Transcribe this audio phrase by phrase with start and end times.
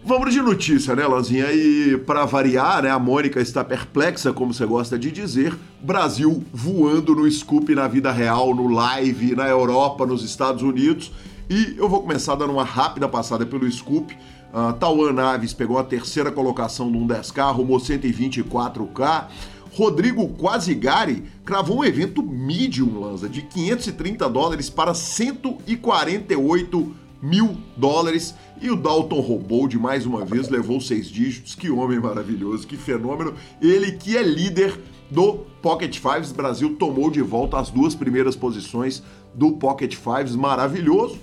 [0.03, 1.53] Vamos de notícia, né, Lanzinha?
[1.53, 5.55] E para variar, né, a Mônica está perplexa, como você gosta de dizer.
[5.79, 11.11] Brasil voando no scoop na vida real, no live, na Europa, nos Estados Unidos.
[11.47, 14.17] E eu vou começar dando uma rápida passada pelo scoop.
[14.51, 19.27] Uh, Tauan Naves pegou a terceira colocação de um 10K, rumou 124K.
[19.73, 28.33] Rodrigo Quasigari cravou um evento medium, Lanza, de 530 dólares para 148 mil dólares.
[28.61, 31.55] E o Dalton Robold, mais uma vez, levou seis dígitos.
[31.55, 33.33] Que homem maravilhoso, que fenômeno.
[33.61, 36.31] Ele que é líder do Pocket Fives.
[36.31, 40.35] Brasil tomou de volta as duas primeiras posições do Pocket Fives.
[40.35, 41.19] Maravilhoso.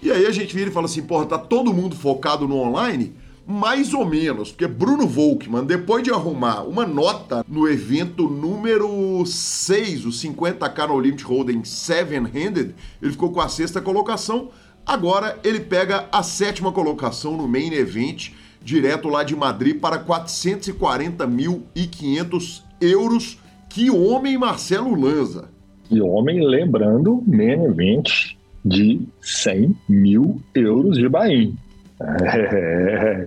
[0.00, 3.14] E aí a gente vira e fala assim, porra, tá todo mundo focado no online?
[3.50, 10.04] Mais ou menos, porque Bruno Volkmann, depois de arrumar uma nota no evento número 6,
[10.04, 14.50] o 50k no Limit Hold'em 7-handed, ele ficou com a sexta colocação,
[14.88, 18.30] Agora ele pega a sétima colocação no Main Event,
[18.62, 23.38] direto lá de Madrid, para 440.500 euros.
[23.68, 25.50] Que homem, Marcelo Lanza!
[25.84, 28.34] Que homem, lembrando, Main Event
[28.64, 31.52] de 100 mil euros de Bahia.
[32.00, 33.26] É,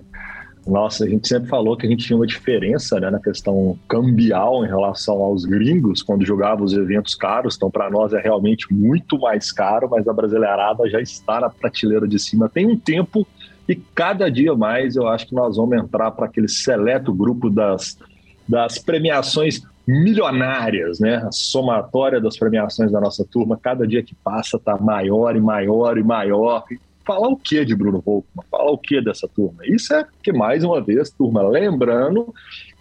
[0.66, 4.64] nossa, a gente sempre falou que a gente tinha uma diferença né, na questão cambial
[4.64, 7.56] em relação aos gringos quando jogava os eventos caros.
[7.56, 12.06] Então, para nós é realmente muito mais caro, mas a brasileirada já está na prateleira
[12.06, 13.26] de cima tem um tempo
[13.68, 17.98] e cada dia mais eu acho que nós vamos entrar para aquele seleto grupo das,
[18.48, 21.16] das premiações milionárias, né?
[21.16, 25.98] A somatória das premiações da nossa turma, cada dia que passa está maior e maior
[25.98, 26.64] e maior
[27.04, 28.46] falar o que de Bruno Volkmann?
[28.50, 29.64] Falar o que dessa turma?
[29.64, 32.34] Isso é que, mais uma vez, turma, lembrando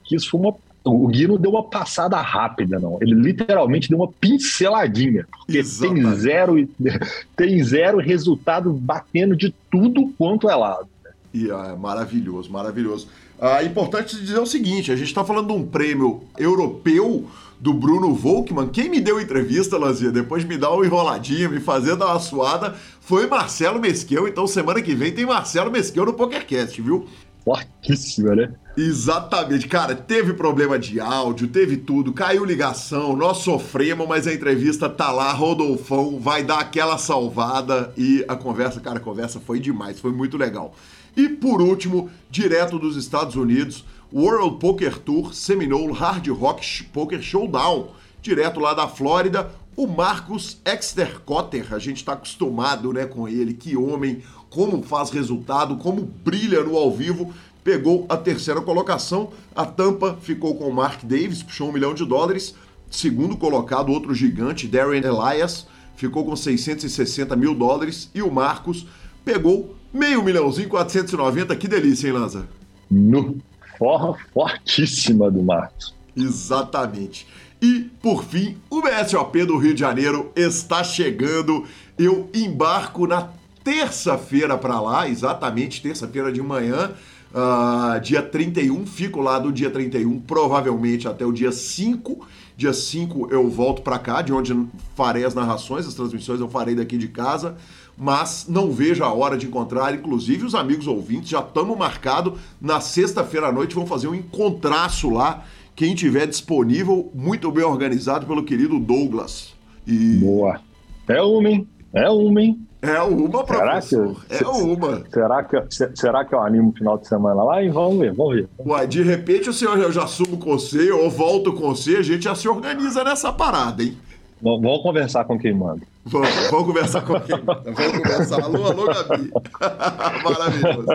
[0.03, 0.55] que isso foi uma.
[0.83, 2.97] O Gui não deu uma passada rápida, não.
[3.01, 5.27] Ele literalmente deu uma pinceladinha.
[5.31, 6.03] Porque Exatamente.
[6.03, 6.69] tem zero,
[7.37, 10.89] tem zero resultado batendo de tudo quanto é lado.
[11.03, 11.11] Né?
[11.33, 13.07] E é maravilhoso, maravilhoso.
[13.39, 17.27] Ah, importante dizer o seguinte: a gente está falando de um prêmio europeu
[17.61, 18.69] do Bruno Volkmann.
[18.69, 22.19] Quem me deu entrevista, Lanzinha, depois de me dar uma enroladinha, me fazer dar uma
[22.19, 24.27] suada, foi Marcelo Mesquel.
[24.27, 27.05] Então, semana que vem tem Marcelo Mesquel no PokerCast, viu?
[27.43, 28.53] Fortíssima, né?
[28.77, 29.67] Exatamente.
[29.67, 35.11] Cara, teve problema de áudio, teve tudo, caiu ligação, nós sofremos, mas a entrevista tá
[35.11, 40.11] lá, Rodolfão vai dar aquela salvada e a conversa, cara, a conversa foi demais, foi
[40.11, 40.73] muito legal.
[41.15, 43.83] E por último, direto dos Estados Unidos,
[44.13, 47.89] World Poker Tour Seminole Hard Rock Poker Showdown,
[48.21, 49.49] direto lá da Flórida.
[49.75, 55.77] O Marcos Extercotter, a gente está acostumado né, com ele, que homem, como faz resultado,
[55.77, 57.33] como brilha no ao vivo.
[57.63, 62.05] Pegou a terceira colocação, a tampa ficou com o Mark Davis, puxou um milhão de
[62.05, 62.53] dólares.
[62.89, 65.65] Segundo colocado, outro gigante, Darren Elias,
[65.95, 68.09] ficou com 660 mil dólares.
[68.13, 68.85] E o Marcos
[69.23, 71.55] pegou meio milhãozinho, 490.
[71.55, 72.47] Que delícia, hein, Lanza?
[72.89, 73.37] No
[73.77, 75.95] forra fortíssima do Marcos.
[76.15, 77.25] Exatamente.
[77.61, 81.65] E, por fim, o BSOP do Rio de Janeiro está chegando.
[81.97, 83.29] Eu embarco na
[83.63, 86.91] terça-feira para lá, exatamente terça-feira de manhã,
[87.33, 88.85] uh, dia 31.
[88.85, 92.27] Fico lá do dia 31, provavelmente até o dia 5.
[92.55, 94.55] Dia 5 eu volto para cá, de onde
[94.95, 97.55] farei as narrações, as transmissões eu farei daqui de casa.
[97.97, 102.79] Mas não vejo a hora de encontrar, inclusive os amigos ouvintes, já estamos marcado na
[102.79, 105.45] sexta-feira à noite, vão fazer um encontraço lá.
[105.75, 109.53] Quem tiver disponível, muito bem organizado pelo querido Douglas.
[109.85, 110.17] E...
[110.17, 110.61] Boa.
[111.07, 111.67] É hein?
[111.93, 112.67] É hein?
[112.81, 114.15] É uma, professor.
[114.27, 115.03] Será que, é uma.
[115.09, 117.61] Será que, será que eu animo o final de semana lá?
[117.61, 118.49] E vamos ver, vamos ver.
[118.65, 122.01] Ué, de repente o senhor já, já subo com você ou volto com você, a
[122.01, 123.95] gente já se organiza nessa parada, hein?
[124.41, 125.81] Vamos conversar com quem manda.
[126.03, 127.71] Vamos, vamos conversar com quem manda.
[127.71, 128.41] Vamos conversar.
[128.41, 129.31] Alô, alô, Gabi.
[130.23, 130.87] Maravilhoso.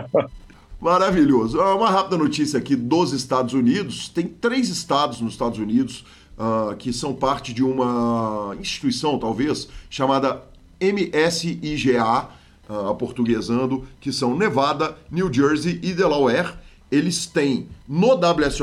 [0.80, 1.60] Maravilhoso.
[1.60, 4.08] Uma rápida notícia aqui dos Estados Unidos.
[4.08, 6.04] Tem três estados nos Estados Unidos
[6.36, 10.42] uh, que são parte de uma instituição, talvez, chamada
[10.81, 12.28] MSIGA,
[12.69, 16.55] uh, portuguesando, que são Nevada, New Jersey e Delaware.
[16.90, 18.58] Eles têm no WSOP.com,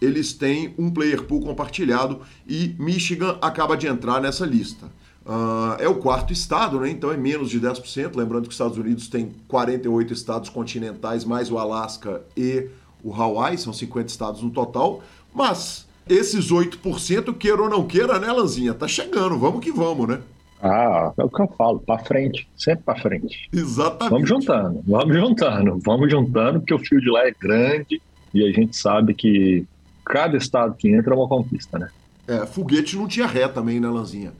[0.00, 4.86] eles têm um player pool compartilhado e Michigan acaba de entrar nessa lista.
[5.24, 6.90] Uh, é o quarto estado, né?
[6.90, 8.16] então é menos de 10%.
[8.16, 12.68] Lembrando que os Estados Unidos tem 48 estados continentais, mais o Alasca e
[13.02, 15.02] o Hawaii, são 50 estados no total.
[15.34, 18.74] Mas esses 8%, queira ou não queira, né, Lanzinha?
[18.74, 20.20] Tá chegando, vamos que vamos, né?
[20.62, 23.48] Ah, é o que eu falo, para frente, sempre para frente.
[23.52, 24.10] Exatamente.
[24.10, 28.02] Vamos juntando, vamos juntando, vamos juntando, porque o fio de lá é grande
[28.34, 29.64] e a gente sabe que
[30.04, 31.88] cada estado que entra é uma conquista, né?
[32.28, 34.32] É, foguete não tinha ré também, né, Lanzinha?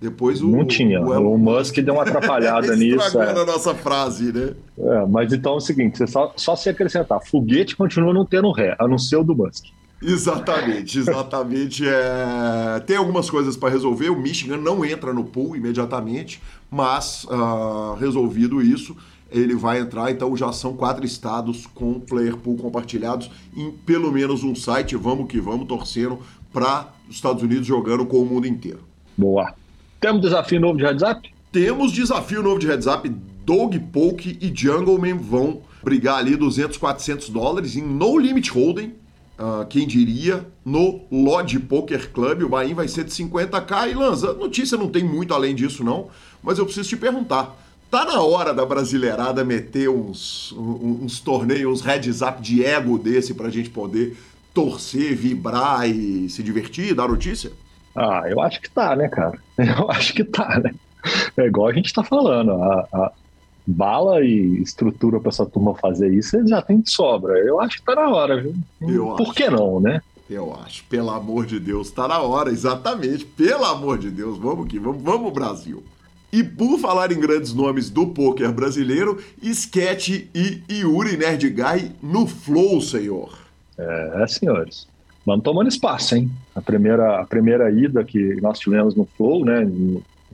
[0.00, 0.48] Depois o.
[0.48, 1.00] Não tinha.
[1.00, 3.20] O, o Musk deu uma atrapalhada nisso.
[3.20, 3.30] É.
[3.30, 4.54] a nossa frase, né?
[4.78, 8.74] É, mas então é o seguinte: só, só se acrescentar, foguete continua não tendo ré,
[8.78, 9.66] a não ser o do Musk.
[10.02, 11.86] Exatamente, exatamente.
[11.86, 12.80] É...
[12.86, 14.08] Tem algumas coisas para resolver.
[14.10, 18.96] O Michigan não entra no pool imediatamente, mas uh, resolvido isso,
[19.30, 20.10] ele vai entrar.
[20.10, 24.96] Então já são quatro estados com player pool compartilhados em pelo menos um site.
[24.96, 26.18] Vamos que vamos, torcendo
[26.52, 28.80] para os Estados Unidos jogando com o mundo inteiro.
[29.16, 29.54] Boa.
[30.00, 31.30] Temos desafio novo de heads up?
[31.52, 33.08] Temos desafio novo de heads up.
[33.44, 38.94] Dog Poke e Jungleman vão brigar ali 200, 400 dólares em No Limit Holding
[39.40, 42.42] Uh, quem diria, no Lodge Poker Club.
[42.42, 43.90] O Bahia vai ser de 50k.
[43.90, 46.08] E Lanza, notícia não tem muito além disso, não,
[46.42, 47.56] mas eu preciso te perguntar.
[47.90, 52.98] Tá na hora da brasileirada meter uns, uns, uns torneios, uns heads up de ego
[52.98, 54.14] desse pra gente poder
[54.52, 57.50] torcer, vibrar e se divertir, dar notícia?
[57.96, 59.38] Ah, eu acho que tá, né, cara?
[59.58, 60.72] Eu acho que tá, né?
[61.36, 62.52] É igual a gente tá falando.
[62.52, 63.12] A, a,
[63.70, 67.38] bala e estrutura para essa turma fazer isso, eles já tem de sobra.
[67.38, 68.54] Eu acho que tá na hora, viu?
[68.80, 69.34] Eu Por acho.
[69.34, 70.00] que não, né?
[70.28, 73.24] Eu acho, pelo amor de Deus, tá na hora, exatamente.
[73.24, 75.82] Pelo amor de Deus, vamos que vamos, vamos Brasil.
[76.32, 82.80] E por falar em grandes nomes do poker brasileiro, Sketch e Yuri Nerdguy no Flow,
[82.80, 83.36] senhor.
[83.76, 84.86] É, senhores.
[85.26, 86.30] Vamos tomando espaço, hein?
[86.54, 89.68] A primeira, a primeira ida que nós tivemos no Flow, né?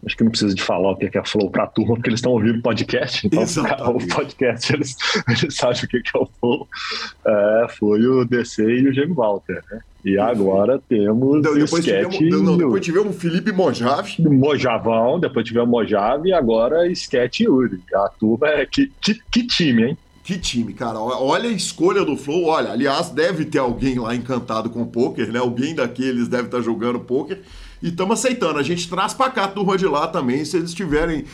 [0.07, 2.19] Acho que não precisa de falar o que é Flow para a turma, porque eles
[2.19, 4.97] estão ouvindo podcast, então o podcast eles,
[5.29, 6.69] eles sabem o que é o Flow.
[7.27, 9.81] É, foi o DC e o Jamie Walter, né?
[10.05, 14.23] E agora temos então, depois Sketch tivemos, não, depois tivemos o Felipe Mojave.
[14.23, 17.81] Mojavão, depois tivemos Mojave e agora Sketch e Yuri.
[17.93, 18.65] A turma é...
[18.65, 19.99] Que, que, que time, hein?
[20.23, 21.01] Que time, cara.
[21.01, 22.45] Olha a escolha do Flow.
[22.45, 25.41] Olha, aliás, deve ter alguém lá encantado com poker, né?
[25.41, 27.41] Alguém daqueles deve estar jogando poker.
[27.83, 28.59] E estamos aceitando.
[28.59, 31.25] A gente traz para cá a turma de lá também, se eles estiverem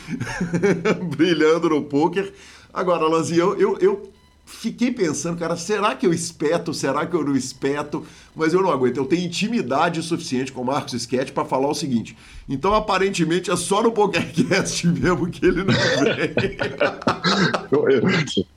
[1.15, 2.33] brilhando no poker.
[2.73, 4.13] Agora, Lanzinho, eu, eu, eu
[4.45, 6.73] fiquei pensando, cara, será que eu espeto?
[6.73, 8.05] Será que eu não espeto?
[8.35, 8.97] Mas eu não aguento.
[8.97, 12.17] Eu tenho intimidade suficiente com o Marcos Sketch para falar o seguinte.
[12.47, 16.33] Então, aparentemente, é só no PokerCast mesmo que ele não vem.
[17.71, 18.01] eu, eu,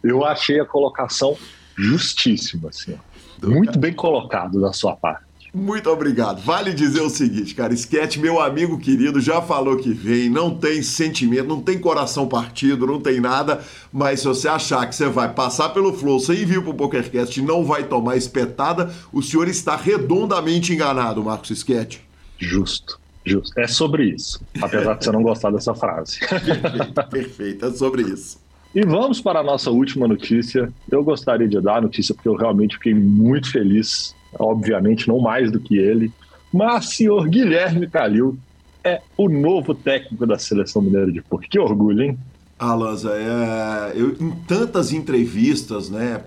[0.02, 1.36] eu, achei a colocação
[1.76, 2.96] justíssima, assim.
[3.42, 5.24] Muito bem colocado da sua parte.
[5.56, 6.42] Muito obrigado.
[6.42, 10.82] Vale dizer o seguinte, cara, Sketch, meu amigo querido, já falou que vem, não tem
[10.82, 15.32] sentimento, não tem coração partido, não tem nada, mas se você achar que você vai
[15.32, 19.76] passar pelo Flow sem vir pro PokerCast e não vai tomar espetada, o senhor está
[19.76, 22.00] redondamente enganado, Marcos Sketch.
[22.36, 23.00] Justo.
[23.24, 23.58] Justo.
[23.58, 24.38] É sobre isso.
[24.60, 26.20] Apesar de você não gostar dessa frase.
[26.28, 27.64] Perfeito, perfeito.
[27.64, 28.38] É sobre isso.
[28.74, 30.70] E vamos para a nossa última notícia.
[30.90, 35.50] Eu gostaria de dar a notícia porque eu realmente fiquei muito feliz obviamente não mais
[35.50, 36.12] do que ele,
[36.52, 38.38] mas senhor Guilherme Calil
[38.84, 41.48] é o novo técnico da seleção mineira de Porto.
[41.48, 42.18] Que orgulho, hein?
[42.58, 42.76] Ah,
[43.14, 46.22] é, eu, em tantas entrevistas, né,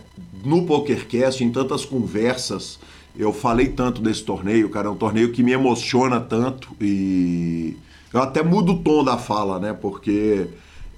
[0.46, 2.80] no PokerCast, em tantas conversas,
[3.18, 7.76] Eu falei tanto desse torneio, cara, é um torneio que me emociona tanto e
[8.14, 9.74] eu até mudo o tom da fala, né?
[9.74, 10.48] Porque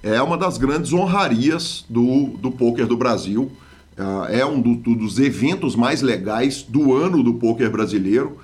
[0.02, 3.50] é uma das grandes honrarias do, do poker do Brasil.
[3.96, 8.38] É, é um do, dos eventos mais legais do ano do poker brasileiro.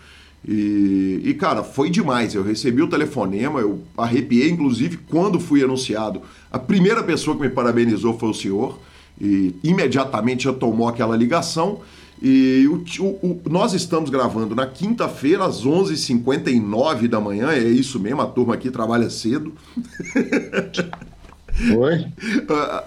[0.46, 2.34] E, e, cara, foi demais.
[2.34, 6.22] Eu recebi o telefonema, eu arrepiei, inclusive, quando fui anunciado.
[6.50, 8.78] A primeira pessoa que me parabenizou foi o senhor,
[9.20, 11.80] e imediatamente já tomou aquela ligação.
[12.20, 12.84] E o,
[13.22, 18.54] o, nós estamos gravando na quinta-feira, às 11h59 da manhã, é isso mesmo, a turma
[18.54, 19.52] aqui trabalha cedo.
[21.76, 22.06] Oi?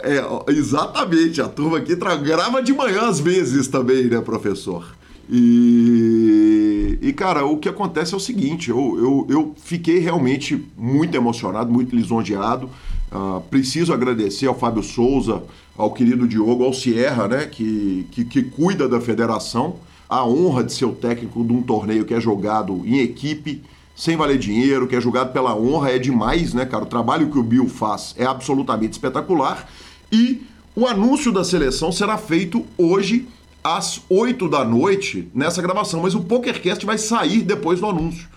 [0.04, 4.96] É, exatamente, a turma aqui grava de manhã às vezes também, né, professor?
[5.30, 11.16] E, e cara, o que acontece é o seguinte: eu, eu, eu fiquei realmente muito
[11.16, 12.70] emocionado, muito lisonjeado.
[13.12, 15.44] Uh, preciso agradecer ao Fábio Souza,
[15.78, 19.76] ao querido Diogo, ao Sierra, né, que, que, que cuida da federação.
[20.10, 23.62] A honra de ser o técnico de um torneio que é jogado em equipe,
[24.02, 26.86] sem valer dinheiro, que é jogado pela honra, é demais, né, cara?
[26.86, 29.70] O trabalho que o Bill faz é absolutamente espetacular.
[30.12, 30.42] E
[30.76, 33.28] o anúncio da seleção será feito hoje
[33.64, 38.28] às 8 da noite nessa gravação, mas o PokerCast vai sair depois do anúncio.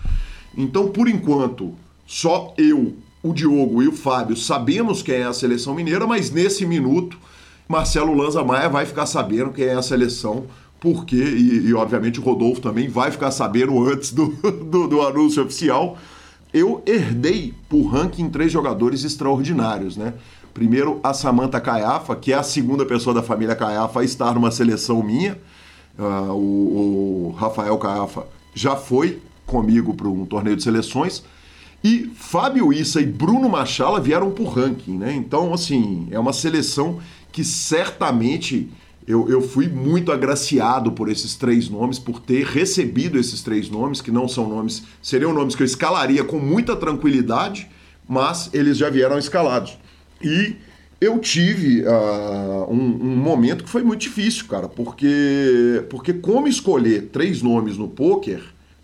[0.55, 1.73] Então, por enquanto,
[2.05, 2.93] só eu,
[3.23, 7.17] o Diogo e o Fábio sabemos quem é a seleção mineira, mas nesse minuto,
[7.67, 10.45] Marcelo Lanza Maia vai ficar sabendo quem é a seleção,
[10.85, 14.27] porque, e, e obviamente o Rodolfo também vai ficar sabendo antes do,
[14.69, 15.97] do, do anúncio oficial.
[16.53, 20.13] Eu herdei por ranking três jogadores extraordinários, né?
[20.53, 24.51] Primeiro, a Samantha Caiafa, que é a segunda pessoa da família Caiafa a estar numa
[24.51, 25.39] seleção minha.
[25.97, 31.23] Uh, o, o, Rafael Caiafa já foi comigo para um torneio de seleções.
[31.83, 35.13] E Fábio Issa e Bruno Machala vieram por ranking, né?
[35.15, 36.99] Então, assim, é uma seleção
[37.31, 38.69] que certamente
[39.07, 44.01] eu, eu fui muito agraciado por esses três nomes, por ter recebido esses três nomes,
[44.01, 47.69] que não são nomes, seriam nomes que eu escalaria com muita tranquilidade,
[48.07, 49.77] mas eles já vieram escalados.
[50.21, 50.55] E
[50.99, 57.09] eu tive uh, um, um, momento que foi muito difícil, cara, porque, porque como escolher
[57.11, 58.41] três nomes no poker,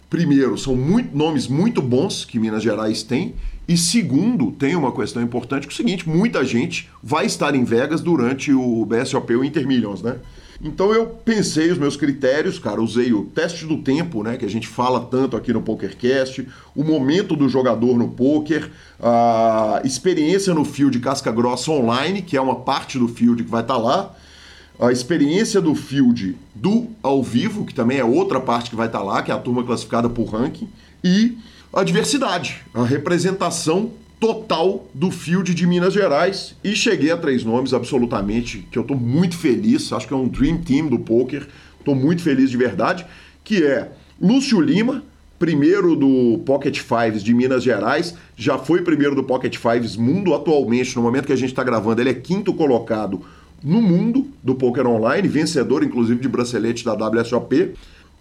[0.10, 3.34] primeiro, são muito, nomes muito bons que Minas Gerais tem,
[3.72, 7.64] e segundo, tem uma questão importante que é o seguinte, muita gente vai estar em
[7.64, 10.18] Vegas durante o BSOP, o Inter Millions, né?
[10.62, 14.50] Então eu pensei os meus critérios, cara, usei o teste do tempo, né, que a
[14.50, 20.66] gente fala tanto aqui no PokerCast, o momento do jogador no poker, a experiência no
[20.66, 24.14] field casca grossa online, que é uma parte do field que vai estar tá lá,
[24.82, 29.00] a experiência do field do ao vivo, que também é outra parte que vai estar
[29.00, 30.68] tá lá, que é a turma classificada por ranking,
[31.02, 31.38] e
[31.74, 36.56] a diversidade, a representação total do field de Minas Gerais.
[36.64, 40.28] E cheguei a três nomes absolutamente que eu estou muito feliz, acho que é um
[40.28, 41.48] dream team do poker,
[41.80, 43.06] estou muito feliz de verdade,
[43.44, 43.90] que é
[44.22, 45.04] Lúcio Lima,
[45.40, 50.96] primeiro do Pocket Fives de Minas Gerais, já foi primeiro do Pocket Fives mundo atualmente,
[50.96, 53.22] no momento que a gente está gravando, ele é quinto colocado
[53.64, 57.74] no mundo do poker online, vencedor inclusive de bracelete da WSOP.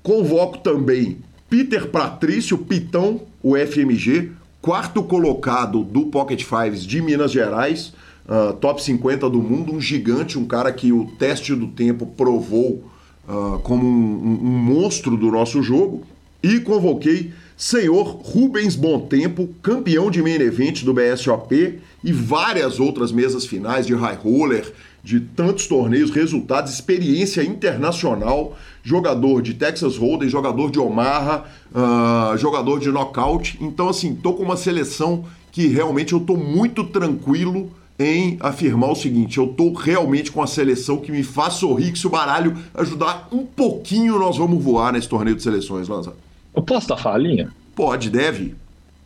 [0.03, 1.19] Convoco também
[1.51, 4.31] Peter Patrício Pitão, o FMG,
[4.63, 7.93] quarto colocado do Pocket Fives de Minas Gerais,
[8.29, 12.89] uh, top 50 do mundo, um gigante, um cara que o teste do tempo provou
[13.29, 16.07] uh, como um, um, monstro do nosso jogo.
[16.41, 18.79] E convoquei senhor Rubens
[19.09, 24.73] Tempo, campeão de main event do BSOP e várias outras mesas finais de high roller,
[25.03, 32.79] de tantos torneios, resultados, experiência internacional, jogador de Texas Hold'em, jogador de Omaha, uh, jogador
[32.79, 33.59] de knockout.
[33.61, 38.97] Então, assim, tô com uma seleção que realmente eu tô muito tranquilo em afirmar o
[38.97, 42.57] seguinte: eu tô realmente com a seleção que me faz sorrir, que se o baralho
[42.75, 46.15] ajudar um pouquinho, nós vamos voar nesse torneio de seleções, Lanza.
[46.55, 47.53] Eu posso dar falinha?
[47.75, 48.55] Pode, deve.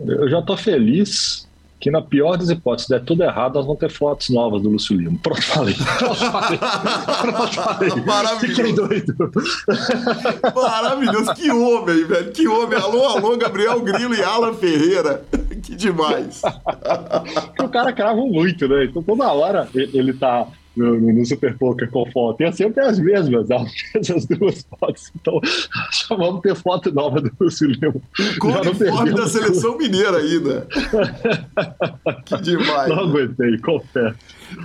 [0.00, 1.46] Eu já tô feliz
[1.84, 4.96] que na pior das hipóteses, der tudo errado, nós vamos ter fotos novas do Lúcio
[4.96, 5.18] Lima.
[5.22, 5.74] Pronto, falei.
[5.98, 6.58] Pronto, falei.
[6.58, 7.90] Pronto, falei.
[8.06, 8.56] Maravilhoso.
[8.56, 9.14] Fiquei doido.
[10.56, 11.34] Maravilhoso.
[11.34, 12.32] Que homem, velho.
[12.32, 12.78] Que homem.
[12.78, 15.24] Alô, alô, Gabriel Grilo e Alan Ferreira.
[15.64, 16.42] Que demais.
[17.58, 18.84] o cara crava muito, né?
[18.84, 20.46] Então toda hora ele tá
[20.76, 22.40] no, no Super Poker com foto.
[22.40, 25.10] E é sempre as mesmas, as duas fotos.
[25.14, 25.40] Então,
[26.08, 27.30] já vamos ter foto nova do
[27.62, 27.94] Lima.
[28.38, 30.66] Com o uniforme da seleção mineira ainda.
[32.24, 32.88] que demais.
[32.88, 34.16] Não aguentei, confesso.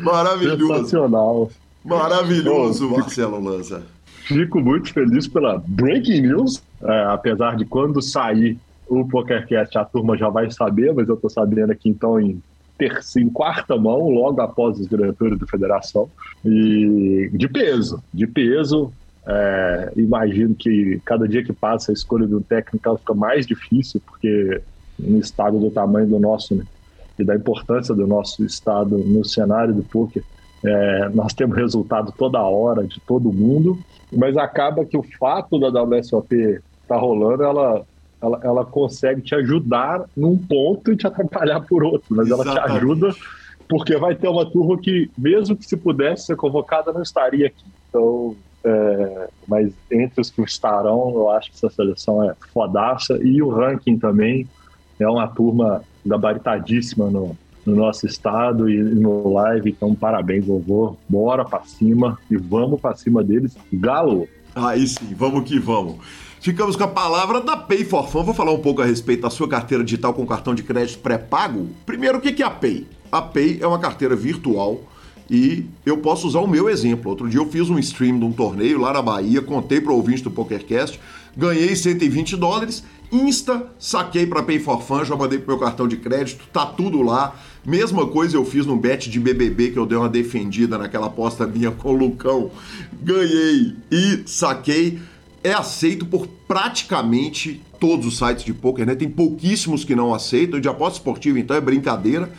[0.01, 0.68] Maravilhoso.
[0.68, 1.51] Sensacional.
[1.84, 3.84] Maravilhoso, Bom, Marcelo Lanza.
[4.25, 10.18] Fico muito feliz pela breaking news, é, apesar de quando sair o PokerCast a turma
[10.18, 12.42] já vai saber, mas eu estou sabendo aqui então em
[12.79, 16.09] terceira, em quarta mão, logo após os diretores da federação,
[16.43, 18.91] e de peso, de peso.
[19.27, 24.62] É, imagino que cada dia que passa a escolha do técnico fica mais difícil, porque
[24.98, 26.63] no estado do tamanho do nosso né,
[27.19, 30.24] e da importância do nosso estado no cenário do poker,
[30.65, 33.77] é, nós temos resultado toda hora de todo mundo,
[34.12, 37.86] mas acaba que o fato da WSOP estar tá rolando, ela,
[38.21, 42.57] ela, ela consegue te ajudar num ponto e te atrapalhar por outro, mas Exatamente.
[42.57, 43.15] ela te ajuda
[43.67, 47.63] porque vai ter uma turma que, mesmo que se pudesse ser convocada, não estaria aqui.
[47.88, 53.41] Então, é, mas entre os que estarão, eu acho que essa seleção é fodaça e
[53.41, 54.47] o ranking também
[54.99, 59.69] é uma turma gabaritadíssima no, no nosso estado e no live.
[59.69, 60.97] Então, parabéns, vovô.
[61.07, 63.55] Bora pra cima e vamos pra cima deles.
[63.71, 64.27] Galo!
[64.55, 65.97] Aí sim, vamos que vamos.
[66.41, 68.24] Ficamos com a palavra da Pay for Fun.
[68.24, 71.67] Vou falar um pouco a respeito da sua carteira digital com cartão de crédito pré-pago.
[71.86, 72.88] Primeiro, o que é a Pay?
[73.12, 74.81] A Pay é uma carteira virtual
[75.29, 77.10] e eu posso usar o meu exemplo.
[77.10, 79.98] Outro dia eu fiz um stream de um torneio lá na Bahia, contei para o
[79.98, 80.98] ouvinte do PokerCast,
[81.36, 85.98] ganhei 120 dólares, insta, saquei para Pay for Fun, já mandei pro meu cartão de
[85.98, 87.36] crédito, tá tudo lá.
[87.65, 91.46] Mesma coisa eu fiz no bet de BBB que eu dei uma defendida naquela aposta
[91.46, 92.50] minha com o Lucão.
[93.03, 95.00] Ganhei e saquei.
[95.43, 98.96] É aceito por praticamente todos os sites de poker, né?
[98.96, 100.60] Tem pouquíssimos que não aceitam.
[100.60, 102.29] De aposta esportiva, então, é brincadeira.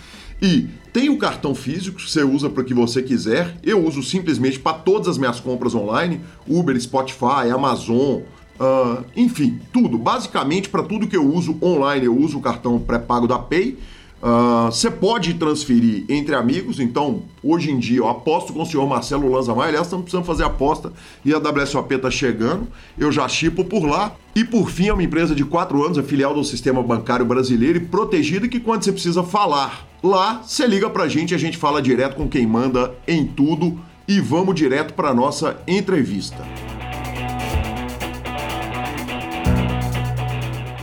[0.43, 3.57] E tem o cartão físico, que você usa para o que você quiser.
[3.63, 8.21] Eu uso simplesmente para todas as minhas compras online: Uber, Spotify, Amazon,
[8.59, 9.99] uh, enfim, tudo.
[9.99, 13.79] Basicamente, para tudo que eu uso online, eu uso o cartão pré-pago da Pay.
[14.23, 18.67] Ah, você uh, pode transferir entre amigos, então hoje em dia eu aposto com o
[18.67, 19.69] senhor Marcelo Lanza Maia.
[19.69, 20.93] Aliás, estamos precisando fazer aposta
[21.25, 22.69] e a WSOP está chegando.
[22.99, 24.15] Eu já chipo por lá.
[24.35, 27.79] E por fim, é uma empresa de 4 anos, é filial do sistema bancário brasileiro
[27.79, 31.83] e protegida que quando você precisa falar lá, você liga pra gente, a gente fala
[31.83, 36.47] direto com quem manda em tudo e vamos direto para nossa entrevista.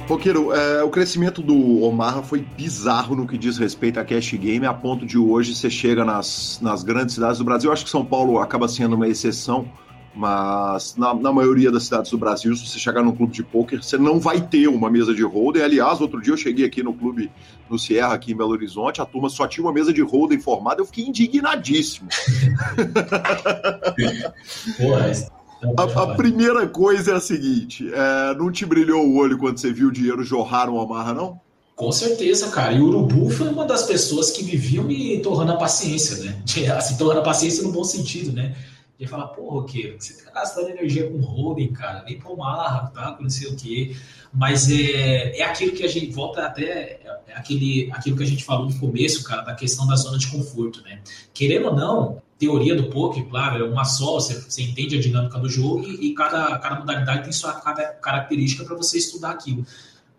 [0.08, 4.66] Roqueiro, é, o crescimento do Omaha foi bizarro no que diz respeito a cash game,
[4.66, 7.70] a ponto de hoje você chega nas, nas grandes cidades do Brasil.
[7.70, 9.70] Eu acho que São Paulo acaba sendo uma exceção,
[10.16, 13.84] mas na, na, maioria das cidades do Brasil, se você chegar num clube de pôquer,
[13.84, 15.66] você não vai ter uma mesa de holder.
[15.66, 17.30] Aliás, outro dia eu cheguei aqui no clube
[17.70, 20.80] no Sierra, aqui em Belo Horizonte, a turma só tinha uma mesa de holder informada,
[20.80, 22.08] eu fiquei indignadíssimo.
[24.80, 25.12] Porra,
[25.78, 29.72] a, a, primeira coisa é a seguinte: é, não te brilhou o olho quando você
[29.72, 31.40] viu o dinheiro jorrar no amarra, não?
[31.76, 32.74] Com certeza, cara.
[32.74, 36.42] E o Urubu foi uma das pessoas que viviam me torrando a paciência, né?
[36.76, 38.56] Assim, torrando a paciência no bom sentido, né?
[39.00, 43.12] De falar, pô, Roqueiro, você tá gastando energia com holding, cara, nem pra amarra, tá?
[43.12, 43.96] Com não sei o quê.
[44.34, 48.44] Mas é, é aquilo que a gente volta até é aquele, aquilo que a gente
[48.44, 51.02] falou no começo, cara, da questão da zona de conforto, né?
[51.34, 55.40] Querendo ou não, teoria do poker, claro, é uma só, você, você entende a dinâmica
[55.40, 59.66] do jogo e, e, cada, cada modalidade tem sua cada característica para você estudar aquilo.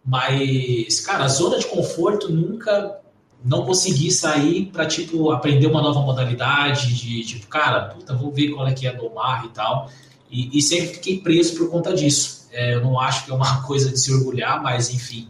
[0.04, 2.98] Mas, cara, a zona de conforto nunca
[3.44, 8.50] não consegui sair para tipo aprender uma nova modalidade de tipo, cara, puta, vou ver
[8.50, 9.90] qual é que é do mar e tal.
[10.30, 12.48] E, e sempre fiquei preso por conta disso.
[12.50, 15.28] É, eu não acho que é uma coisa de se orgulhar, mas enfim,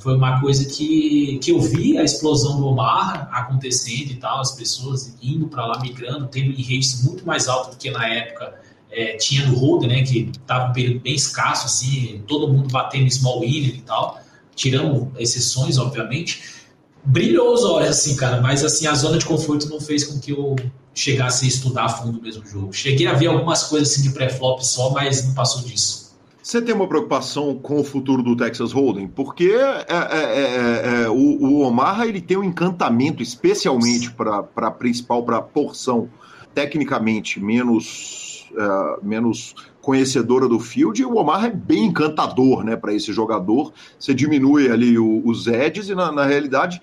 [0.00, 4.52] foi uma coisa que, que eu vi a explosão do Omar acontecendo e tal, as
[4.52, 8.54] pessoas indo para lá, migrando, tendo rates muito mais alto do que na época
[8.90, 13.10] é, tinha no Holder, né, que estava um período bem escasso, assim, todo mundo batendo
[13.10, 14.20] small winner e tal,
[14.54, 16.58] tirando exceções, obviamente.
[17.04, 20.32] Brilhou os olhos, assim, cara, mas assim, a zona de conforto não fez com que
[20.32, 20.56] eu
[20.94, 22.72] chegasse a estudar a fundo mesmo o jogo.
[22.72, 26.07] Cheguei a ver algumas coisas assim de pré-flop só, mas não passou disso.
[26.48, 29.06] Você tem uma preocupação com o futuro do Texas Hold'em?
[29.06, 34.70] Porque é, é, é, é o, o Omaha ele tem um encantamento, especialmente para a
[34.70, 36.08] principal, para a porção
[36.54, 42.94] tecnicamente menos, é, menos conhecedora do field, e o Omaha é bem encantador né, para
[42.94, 43.70] esse jogador.
[43.98, 46.80] Você diminui ali o, os edges e, na, na realidade,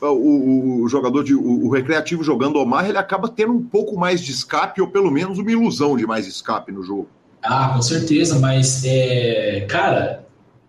[0.00, 4.20] o, o, jogador de o, o, recreativo jogando Omar ele acaba tendo um pouco mais
[4.20, 7.08] de escape ou pelo menos uma ilusão de mais escape no jogo.
[7.42, 10.26] Ah, com certeza, mas, é, cara,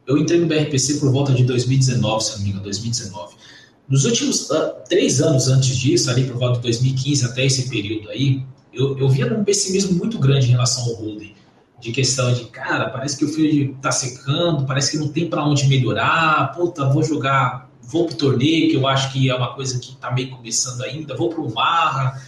[0.07, 3.35] eu entrei no BRPC por volta de 2019, se não me engano, 2019.
[3.87, 8.09] Nos últimos uh, três anos antes disso, ali por volta de 2015 até esse período
[8.09, 11.33] aí, eu, eu via um pessimismo muito grande em relação ao holding.
[11.79, 15.43] De questão de, cara, parece que o field tá secando, parece que não tem para
[15.43, 19.77] onde melhorar, puta, vou jogar, vou pro torneio, que eu acho que é uma coisa
[19.79, 22.21] que tá meio começando ainda, vou pro Marra,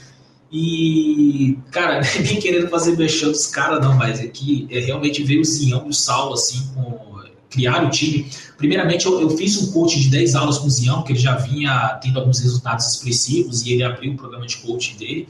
[0.56, 5.42] e, cara, nem querendo fazer mexer dos caras, não, mas é que é, realmente veio
[5.42, 7.02] o Zinhão do Sal, assim, com
[7.50, 8.28] criar o time.
[8.58, 11.36] Primeiramente, eu, eu, fiz um coach de 10 aulas com o Zião, que ele já
[11.36, 15.28] vinha tendo alguns resultados expressivos e ele abriu o programa de coaching dele.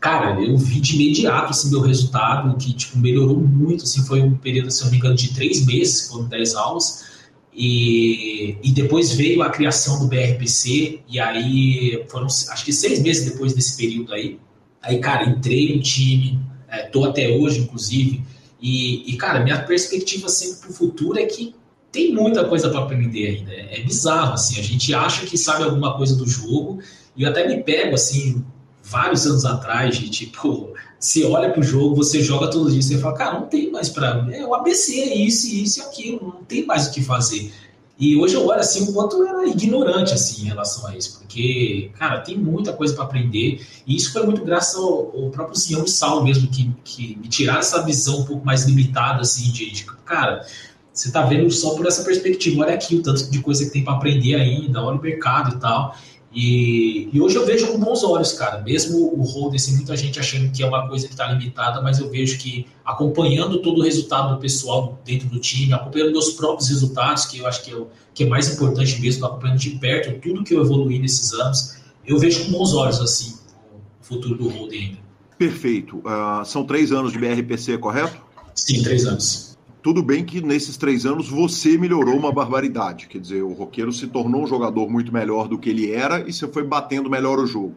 [0.00, 3.84] cara, eu vi de imediato assim, meu resultado, que tipo, melhorou muito.
[3.84, 7.04] Assim, foi um período, se não me engano, de três meses, foram dez aulas.
[7.52, 13.24] E, e depois veio a criação do BRPC, e aí foram acho que seis meses
[13.24, 14.38] depois desse período aí.
[14.86, 18.22] Aí, cara, entrei no time, é, tô até hoje, inclusive.
[18.60, 21.54] E, e cara, minha perspectiva sempre para o futuro é que
[21.90, 23.52] tem muita coisa para aprender ainda.
[23.52, 24.60] É, é bizarro, assim.
[24.60, 26.78] A gente acha que sabe alguma coisa do jogo,
[27.16, 28.44] e eu até me pego, assim,
[28.82, 32.98] vários anos atrás, de tipo, você olha pro jogo, você joga todos os dias, você
[32.98, 36.44] fala, cara, não tem mais para É o ABC, é isso, isso e aquilo, não
[36.44, 37.52] tem mais o que fazer.
[37.98, 41.18] E hoje eu olho assim o quanto eu era ignorante assim em relação a isso,
[41.18, 43.66] porque, cara, tem muita coisa para aprender.
[43.86, 47.60] E isso foi muito graças ao, ao próprio Sião Sal mesmo, que, que me tiraram
[47.60, 50.46] essa visão um pouco mais limitada, assim, de, de cara,
[50.92, 53.84] você tá vendo só por essa perspectiva, olha aqui o tanto de coisa que tem
[53.84, 55.94] para aprender ainda, olha o mercado e tal.
[56.36, 58.60] E, e, hoje eu vejo com bons olhos, cara.
[58.60, 61.98] Mesmo o Holden, assim, muita gente achando que é uma coisa que está limitada, mas
[61.98, 66.68] eu vejo que acompanhando todo o resultado do pessoal dentro do time, acompanhando meus próprios
[66.68, 70.20] resultados, que eu acho que é, o, que é mais importante mesmo, acompanhando de perto
[70.20, 73.38] tudo que eu evoluí nesses anos, eu vejo com bons olhos, assim,
[74.02, 74.98] o futuro do Holden ainda.
[75.38, 75.96] Perfeito.
[76.00, 78.20] Uh, são três anos de BRPC, correto?
[78.54, 79.55] Sim, três anos.
[79.86, 83.06] Tudo bem que nesses três anos você melhorou uma barbaridade.
[83.06, 86.32] Quer dizer, o Roqueiro se tornou um jogador muito melhor do que ele era e
[86.32, 87.76] você foi batendo melhor o jogo.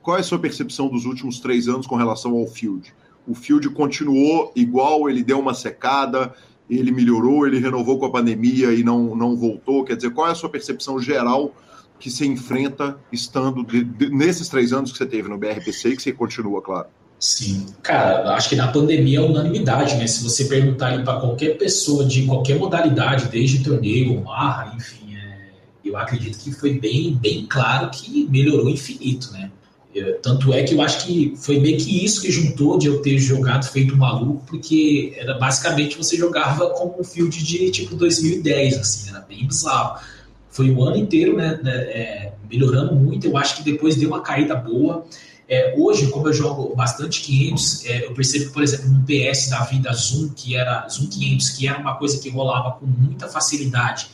[0.00, 2.94] Qual é a sua percepção dos últimos três anos com relação ao Field?
[3.26, 6.32] O Field continuou igual, ele deu uma secada,
[6.70, 9.84] ele melhorou, ele renovou com a pandemia e não, não voltou.
[9.84, 11.54] Quer dizer, qual é a sua percepção geral
[11.98, 15.96] que você enfrenta estando de, de, nesses três anos que você teve no BRPC e
[15.96, 16.88] que você continua, claro?
[17.20, 20.06] Sim, cara, acho que na pandemia é unanimidade, né?
[20.06, 25.50] Se você perguntar para qualquer pessoa de qualquer modalidade, desde torneio marra, enfim, é,
[25.84, 29.50] eu acredito que foi bem, bem claro que melhorou infinito, né?
[29.94, 33.02] Eu, tanto é que eu acho que foi meio que isso que juntou de eu
[33.02, 38.78] ter jogado feito maluco, porque era basicamente você jogava como um field de tipo 2010,
[38.78, 40.00] assim, era bem bizarro.
[40.48, 43.26] Foi o ano inteiro, né, né é, melhorando muito.
[43.26, 45.04] Eu acho que depois deu uma caída boa.
[45.50, 49.50] É, hoje, como eu jogo bastante 500, é, eu percebo que, por exemplo, no PS
[49.50, 53.26] da vida Zoom, que era Zoom 500, que era uma coisa que rolava com muita
[53.26, 54.10] facilidade,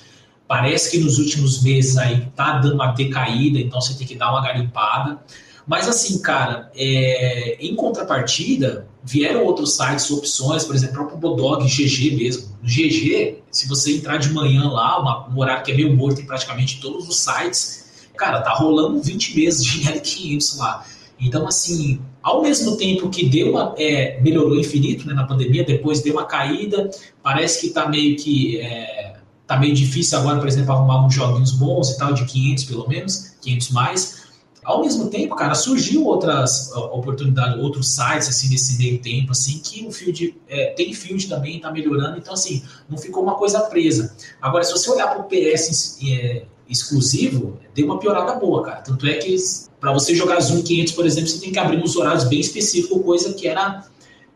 [0.49, 4.31] parece que nos últimos meses aí tá dando uma decaída, então você tem que dar
[4.31, 5.21] uma garimpada.
[5.67, 11.67] Mas assim, cara, é, em contrapartida, vieram outros sites, opções, por exemplo, o próprio Bodog,
[11.67, 12.57] GG mesmo.
[12.63, 16.19] No GG, se você entrar de manhã lá, uma, um horário que é meio morto
[16.19, 20.87] em praticamente todos os sites, cara, tá rolando 20 meses de L500 lá.
[21.19, 26.03] Então, assim, ao mesmo tempo que deu uma, é, melhorou infinito né, na pandemia, depois
[26.03, 26.91] deu uma caída,
[27.23, 31.53] parece que está meio que é, tá meio difícil agora, por exemplo, arrumar uns joguinhos
[31.53, 34.26] bons e tal, de 500 pelo menos, 500 mais.
[34.67, 39.87] Ao mesmo tempo, cara, surgiu outras oportunidades, outros sites, assim, nesse meio tempo, assim, que
[39.87, 44.13] o field, é, tem field também, está melhorando, então, assim, não ficou uma coisa presa.
[44.43, 48.81] Agora, se você olhar para o PS é, exclusivo, deu uma piorada boa, cara.
[48.81, 49.37] Tanto é que
[49.79, 53.01] para você jogar Zoom 500, por exemplo, você tem que abrir uns horários bem específicos,
[53.05, 53.85] coisa que era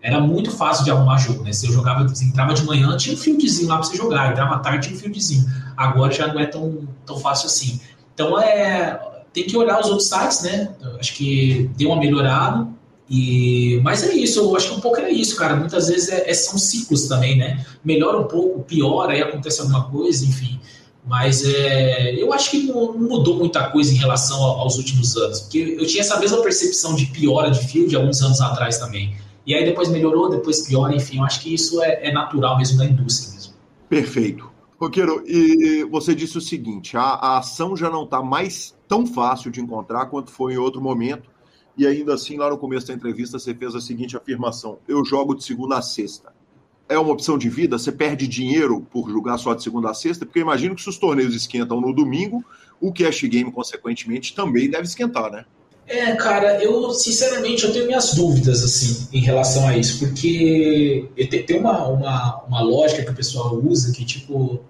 [0.03, 1.53] era muito fácil de arrumar jogo, né?
[1.53, 4.55] Se eu jogava, você entrava de manhã, tinha um fieldzinho lá para você jogar, entrava
[4.55, 5.45] à tarde, tinha um fieldzinho.
[5.77, 7.81] Agora já não é tão, tão fácil assim.
[8.15, 10.75] Então é tem que olhar os outros sites, né?
[10.99, 12.69] acho que deu uma melhorada.
[13.09, 15.57] E, mas é isso, eu acho que um pouco é isso, cara.
[15.57, 17.65] Muitas vezes é, é, são ciclos também, né?
[17.85, 20.61] Melhora um pouco, piora, aí acontece alguma coisa, enfim.
[21.05, 25.77] Mas é, eu acho que não mudou muita coisa em relação aos últimos anos, porque
[25.79, 29.17] eu tinha essa mesma percepção de piora de field alguns anos atrás também.
[29.45, 32.79] E aí depois melhorou, depois piora, enfim, eu acho que isso é, é natural mesmo
[32.79, 33.55] da indústria mesmo.
[33.89, 34.49] Perfeito.
[34.81, 39.51] Roqueiro, e você disse o seguinte: a, a ação já não está mais tão fácil
[39.51, 41.31] de encontrar quanto foi em outro momento,
[41.77, 45.35] e ainda assim, lá no começo da entrevista, você fez a seguinte afirmação: eu jogo
[45.35, 46.33] de segunda a sexta
[46.91, 47.79] é uma opção de vida?
[47.79, 50.27] Você perde dinheiro por jogar só de segunda a sexta?
[50.27, 52.45] Porque eu imagino que se os torneios esquentam no domingo,
[52.81, 55.45] o cash game, consequentemente, também deve esquentar, né?
[55.87, 61.09] É, cara, eu sinceramente eu tenho minhas dúvidas assim em relação a isso, porque
[61.47, 64.61] tem uma, uma, uma lógica que o pessoal usa que tipo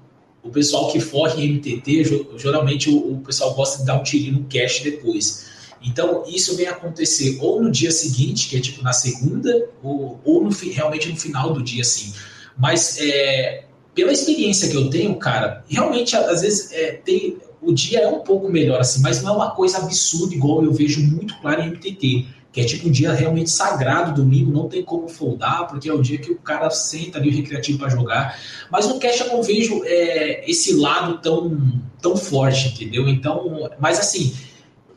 [0.42, 4.44] o pessoal que forre MTT, geralmente o, o pessoal gosta de dar um tirinho no
[4.44, 5.50] cash depois.
[5.83, 10.44] Então, isso vem acontecer ou no dia seguinte, que é tipo na segunda, ou, ou
[10.44, 12.12] no, realmente no final do dia, assim.
[12.59, 18.00] Mas, é, pela experiência que eu tenho, cara, realmente, às vezes, é, tem, o dia
[18.00, 21.38] é um pouco melhor, assim, mas não é uma coisa absurda, igual eu vejo muito
[21.40, 25.68] claro em MTT, que é tipo um dia realmente sagrado, domingo, não tem como foldar,
[25.68, 28.38] porque é o dia que o cara senta ali o recreativo para jogar.
[28.70, 33.08] Mas no cash eu não vejo é, esse lado tão, tão forte, entendeu?
[33.08, 34.34] Então, mas assim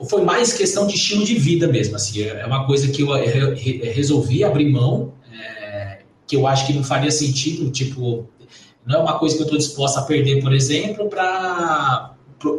[0.05, 3.09] foi mais questão de estilo de vida mesmo, assim, é, é uma coisa que eu
[3.93, 8.27] resolvi abrir mão, é, que eu acho que não faria sentido, tipo,
[8.85, 12.11] não é uma coisa que eu estou disposta a perder, por exemplo, para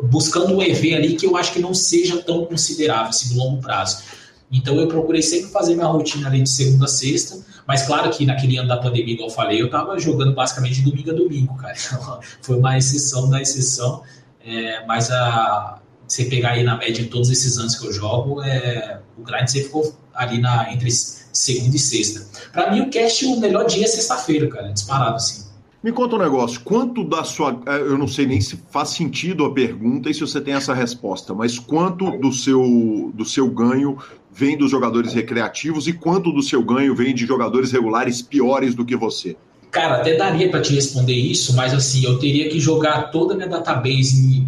[0.04, 3.60] buscando um EV ali que eu acho que não seja tão considerável, assim, no longo
[3.60, 4.02] prazo.
[4.50, 8.24] Então eu procurei sempre fazer minha rotina ali de segunda a sexta, mas claro que
[8.24, 11.56] naquele ano da pandemia, igual eu falei, eu tava jogando basicamente de domingo a domingo,
[11.56, 11.74] cara.
[11.74, 14.02] Então, foi uma exceção da exceção,
[14.44, 18.42] é, mas a, você pegar aí na média de todos esses anos que eu jogo,
[18.42, 22.26] é, o grind sempre ficou ali na, entre segunda e sexta.
[22.52, 25.43] Para mim, o cast, o melhor dia é sexta-feira, cara, disparado assim.
[25.84, 27.60] Me conta um negócio, quanto da sua.
[27.66, 30.72] É, eu não sei nem se faz sentido a pergunta e se você tem essa
[30.72, 33.98] resposta, mas quanto do seu, do seu ganho
[34.32, 38.82] vem dos jogadores recreativos e quanto do seu ganho vem de jogadores regulares piores do
[38.82, 39.36] que você?
[39.70, 43.36] Cara, até daria para te responder isso, mas assim, eu teria que jogar toda a
[43.36, 44.42] minha database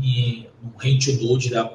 [0.64, 1.70] um rent load da,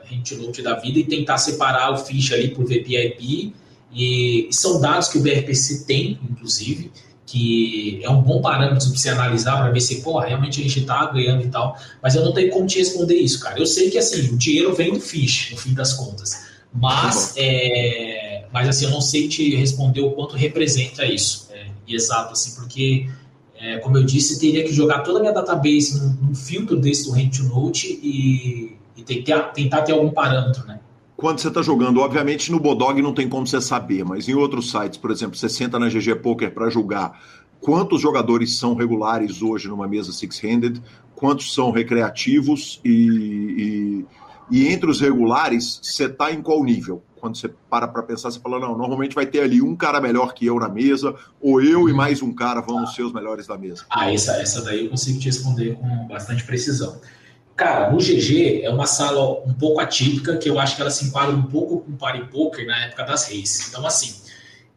[0.63, 3.53] da vida e tentar separar o ficha ali por VPIP.
[3.93, 6.89] E são dados que o BRPC tem, inclusive
[7.31, 10.81] que é um bom parâmetro para você analisar para ver se, pô, realmente a gente
[10.81, 11.77] está ganhando e tal.
[12.03, 13.57] Mas eu não tenho como te responder isso, cara.
[13.57, 16.51] Eu sei que assim, o dinheiro vem do fish, no fim das contas.
[16.73, 21.47] Mas, é, mas assim, eu não sei te responder o quanto representa isso.
[21.53, 23.09] É, exato, assim, porque,
[23.57, 27.05] é, como eu disse, teria que jogar toda a minha database num, num filtro desse
[27.05, 30.81] do Rent to Note e, e tentar, tentar ter algum parâmetro, né?
[31.21, 34.71] Quando você está jogando, obviamente no Bodog não tem como você saber, mas em outros
[34.71, 37.21] sites, por exemplo, você senta na GG Poker para julgar
[37.59, 40.81] quantos jogadores são regulares hoje numa mesa six-handed,
[41.15, 44.05] quantos são recreativos e,
[44.49, 47.03] e, e entre os regulares, você está em qual nível?
[47.19, 50.33] Quando você para para pensar, você fala, não, normalmente vai ter ali um cara melhor
[50.33, 53.59] que eu na mesa, ou eu e mais um cara vamos ser os melhores da
[53.59, 53.85] mesa.
[53.91, 56.99] Ah, essa, essa daí eu consigo te responder com bastante precisão.
[57.55, 61.05] Cara, no GG é uma sala um pouco atípica, que eu acho que ela se
[61.05, 63.67] enquadra um pouco com o Party Poker na época das races.
[63.69, 64.15] Então, assim,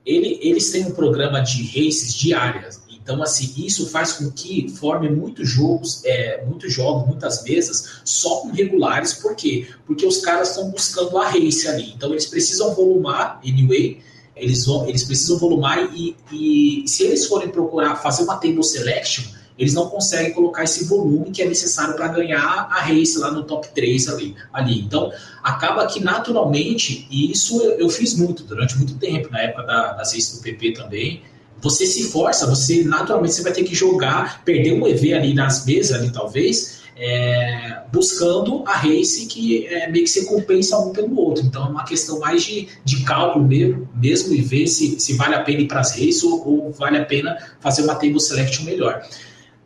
[0.04, 2.82] ele, eles têm um programa de races diárias.
[2.90, 8.40] Então, assim, isso faz com que forme muitos jogos, é, muitos jogos, muitas mesas, só
[8.40, 9.12] com regulares.
[9.12, 9.68] Por quê?
[9.86, 11.92] Porque os caras estão buscando a race ali.
[11.94, 14.00] Então, eles precisam volumar, anyway,
[14.34, 19.24] eles, vão, eles precisam volumar e, e se eles forem procurar fazer uma table selection,
[19.58, 23.44] eles não conseguem colocar esse volume que é necessário para ganhar a race lá no
[23.44, 24.80] top 3 ali, ali.
[24.80, 25.12] Então,
[25.42, 29.92] acaba que naturalmente, e isso eu, eu fiz muito durante muito tempo, na época da,
[29.92, 31.22] das races do PP também,
[31.60, 35.64] você se força, você naturalmente você vai ter que jogar, perder um EV ali nas
[35.64, 41.18] mesas ali talvez, é, buscando a race que é, meio que se compensa um pelo
[41.18, 41.44] outro.
[41.44, 45.34] Então é uma questão mais de, de cálculo mesmo, mesmo e ver se, se vale
[45.34, 48.64] a pena ir para as races ou, ou, vale a pena fazer uma table selection
[48.64, 49.02] melhor.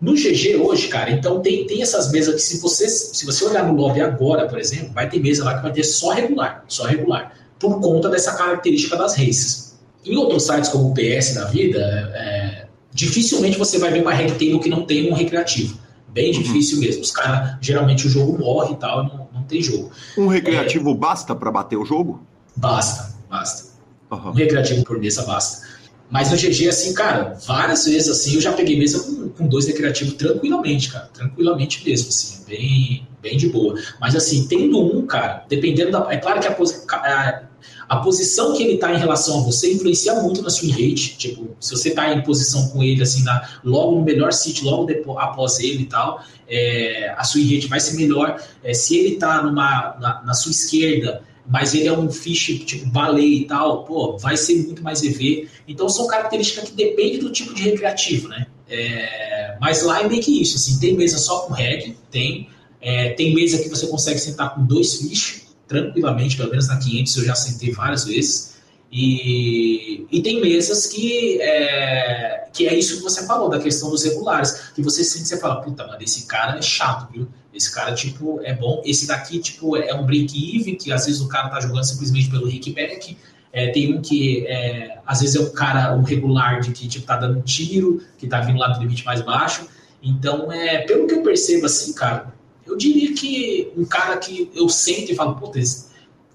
[0.00, 3.66] No GG hoje, cara, então tem, tem essas mesas que se você, se você olhar
[3.66, 6.84] no lobby agora, por exemplo, vai ter mesa lá que vai ter só regular, só
[6.84, 9.76] regular, por conta dessa característica das races.
[10.06, 11.80] Em outros sites como o PS da vida,
[12.14, 15.76] é, dificilmente você vai ver uma table que não tem um recreativo.
[16.08, 16.42] Bem uhum.
[16.42, 17.02] difícil mesmo.
[17.02, 19.90] Os caras, geralmente o jogo morre e tal, não, não tem jogo.
[20.16, 22.22] Um recreativo é, basta para bater o jogo?
[22.56, 23.68] Basta, basta.
[24.10, 24.30] Uhum.
[24.30, 25.66] Um recreativo por mesa basta.
[26.10, 29.66] Mas no GG, assim, cara, várias vezes, assim, eu já peguei mesa com, com dois
[29.66, 31.10] recreativos tranquilamente, cara.
[31.12, 33.74] Tranquilamente mesmo, assim, bem, bem de boa.
[34.00, 36.06] Mas, assim, tendo um, cara, dependendo da...
[36.10, 36.56] É claro que a,
[36.96, 37.42] a,
[37.90, 41.18] a posição que ele tá em relação a você influencia muito na sua rate.
[41.18, 44.86] Tipo, se você tá em posição com ele, assim, na, logo no melhor sítio, logo
[44.86, 48.42] depois, após ele e tal, é, a sua rate vai ser melhor.
[48.64, 52.86] É, se ele tá numa, na, na sua esquerda mas ele é um fish tipo
[52.86, 55.48] baleia e tal, pô, vai ser muito mais EV.
[55.66, 58.46] Então são características que dependem do tipo de recreativo, né?
[58.68, 62.50] É, mas lá é meio que isso, assim, tem mesa só com reg, tem.
[62.80, 67.16] É, tem mesa que você consegue sentar com dois fish tranquilamente, pelo menos na 500
[67.16, 68.58] eu já sentei várias vezes.
[68.92, 74.04] E, e tem mesas que é, que é isso que você falou, da questão dos
[74.04, 77.28] regulares, que você sente, você fala, puta, mano, esse cara é chato, viu?
[77.52, 78.82] Esse cara, tipo, é bom.
[78.84, 82.46] Esse daqui, tipo, é um break-even, que às vezes o cara tá jogando simplesmente pelo
[82.46, 83.16] Rickback.
[83.52, 87.06] É, tem um que, é, às vezes, é um cara, um regular, de que, tipo,
[87.06, 89.66] tá dando tiro, que tá vindo lá do limite mais baixo.
[90.02, 92.32] Então, é, pelo que eu percebo, assim, cara,
[92.66, 95.58] eu diria que um cara que eu sento e falo, puta,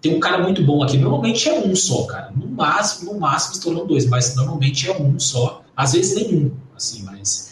[0.01, 0.97] tem um cara muito bom aqui.
[0.97, 2.31] Normalmente é um só, cara.
[2.35, 5.63] No máximo, no máximo estourando dois, mas normalmente é um só.
[5.77, 7.42] Às vezes nenhum, assim, mas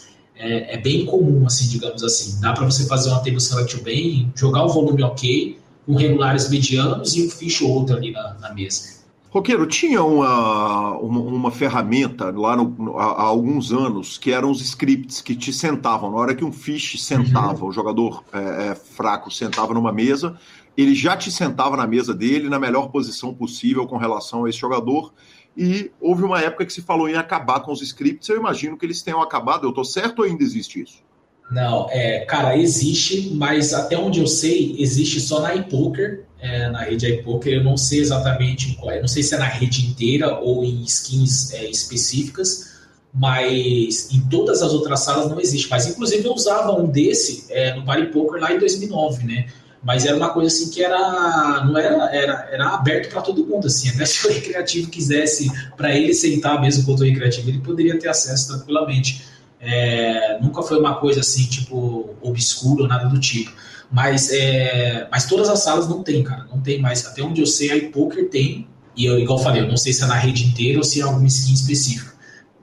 [0.42, 2.40] é, é, bem comum, assim, digamos assim.
[2.40, 7.14] Dá para você fazer uma table select bem, jogar o volume ok, com regulares medianos
[7.16, 9.02] e um fish ou outro ali na, na mesa.
[9.30, 14.60] Roqueiro, tinha uma, uma, uma ferramenta lá no, há, há, alguns anos que eram os
[14.60, 16.10] scripts que te sentavam.
[16.10, 17.70] Na hora que um fish sentava, uhum.
[17.70, 20.36] o jogador é, é, fraco sentava numa mesa,
[20.76, 24.58] ele já te sentava na mesa dele, na melhor posição possível com relação a esse
[24.58, 25.14] jogador.
[25.56, 28.28] E houve uma época que se falou em acabar com os scripts.
[28.28, 29.64] Eu imagino que eles tenham acabado.
[29.64, 31.02] Eu estou certo ou ainda existe isso?
[31.50, 36.80] Não, é, cara, existe, mas até onde eu sei, existe só na iPoker, é, na
[36.80, 37.52] rede iPoker.
[37.52, 41.52] Eu não sei exatamente qual não sei se é na rede inteira ou em skins
[41.52, 42.72] é, específicas,
[43.12, 45.68] mas em todas as outras salas não existe.
[45.68, 49.46] Mas inclusive eu usava um desse é, no Party Poker lá em 2009, né?
[49.82, 53.66] Mas era uma coisa assim que era não era era, era aberto para todo mundo
[53.66, 53.88] assim.
[53.88, 58.08] Até se o recreativo quisesse para ele sentar mesmo contra o recreativo, ele poderia ter
[58.08, 59.24] acesso tranquilamente.
[59.60, 63.52] É, nunca foi uma coisa assim, tipo, obscura ou nada do tipo.
[63.90, 66.46] Mas, é, mas todas as salas não tem, cara.
[66.50, 67.04] Não tem mais.
[67.06, 68.66] Até onde eu sei, a iPoker tem.
[68.96, 71.00] E eu, igual eu falei, eu não sei se é na rede inteira ou se
[71.00, 72.12] é alguma skin específica.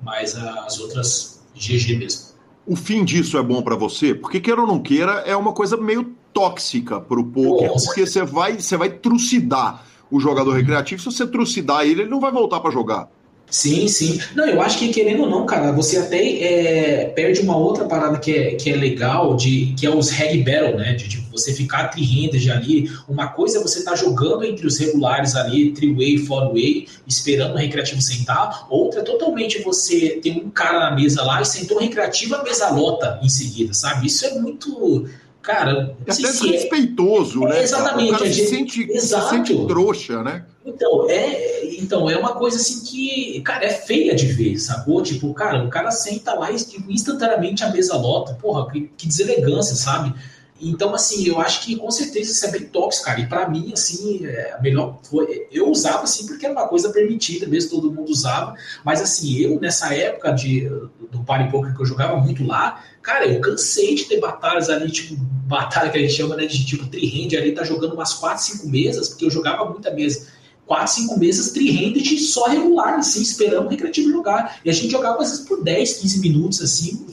[0.01, 2.29] Mas as outras, GG mesmo.
[2.65, 4.13] O fim disso é bom para você?
[4.13, 7.71] Porque, queira ou não queira, é uma coisa meio tóxica pro poker.
[7.73, 11.01] Porque você vai, você vai trucidar o jogador recreativo.
[11.01, 13.09] Se você trucidar ele, ele não vai voltar para jogar.
[13.51, 14.21] Sim, sim.
[14.35, 18.19] Não, eu acho que querendo ou não, cara, você até é, perde uma outra parada
[18.19, 20.93] que é, que é legal, de, que é os reg battle, né?
[20.93, 22.91] De tipo, você ficar tri-handed ali.
[23.07, 27.57] Uma coisa é você estar tá jogando entre os regulares ali, three-way, four-way, esperando o
[27.57, 28.67] recreativo sentar.
[28.69, 32.43] Outra é totalmente você ter um cara na mesa lá e sentou o recreativo, a
[32.43, 34.05] mesa lota em seguida, sabe?
[34.05, 35.07] Isso é muito
[35.41, 37.63] Cara, é até desrespeitoso, é, né?
[37.63, 38.13] Exatamente.
[38.13, 40.45] O cara se sente, se sente trouxa, né?
[40.65, 45.01] Então é, então, é uma coisa assim que, cara, é feia de ver, sacou?
[45.01, 46.55] Tipo, cara, o cara senta lá e
[46.89, 48.33] instantaneamente a mesa lota.
[48.33, 50.13] Porra, que, que deselegância, sabe?
[50.61, 53.21] Então, assim, eu acho que com certeza isso é bem tóxico, cara.
[53.21, 55.47] E para mim, assim, é, a melhor foi.
[55.51, 58.55] Eu usava, assim, porque era uma coisa permitida mesmo, todo mundo usava.
[58.83, 60.69] Mas, assim, eu, nessa época de,
[61.09, 64.91] do Party Poker que eu jogava muito lá, cara, eu cansei de ter batalhas ali,
[64.91, 68.43] tipo, batalha que a gente chama, né, de tipo, tri-hand ali, tá jogando umas 4,
[68.43, 70.27] 5 mesas, porque eu jogava muita mesa
[70.67, 74.59] quatro, cinco mesas tri-handed só regular, assim, esperando o recreativo jogar.
[74.63, 77.07] E a gente jogava às vezes por 10, 15 minutos, assim,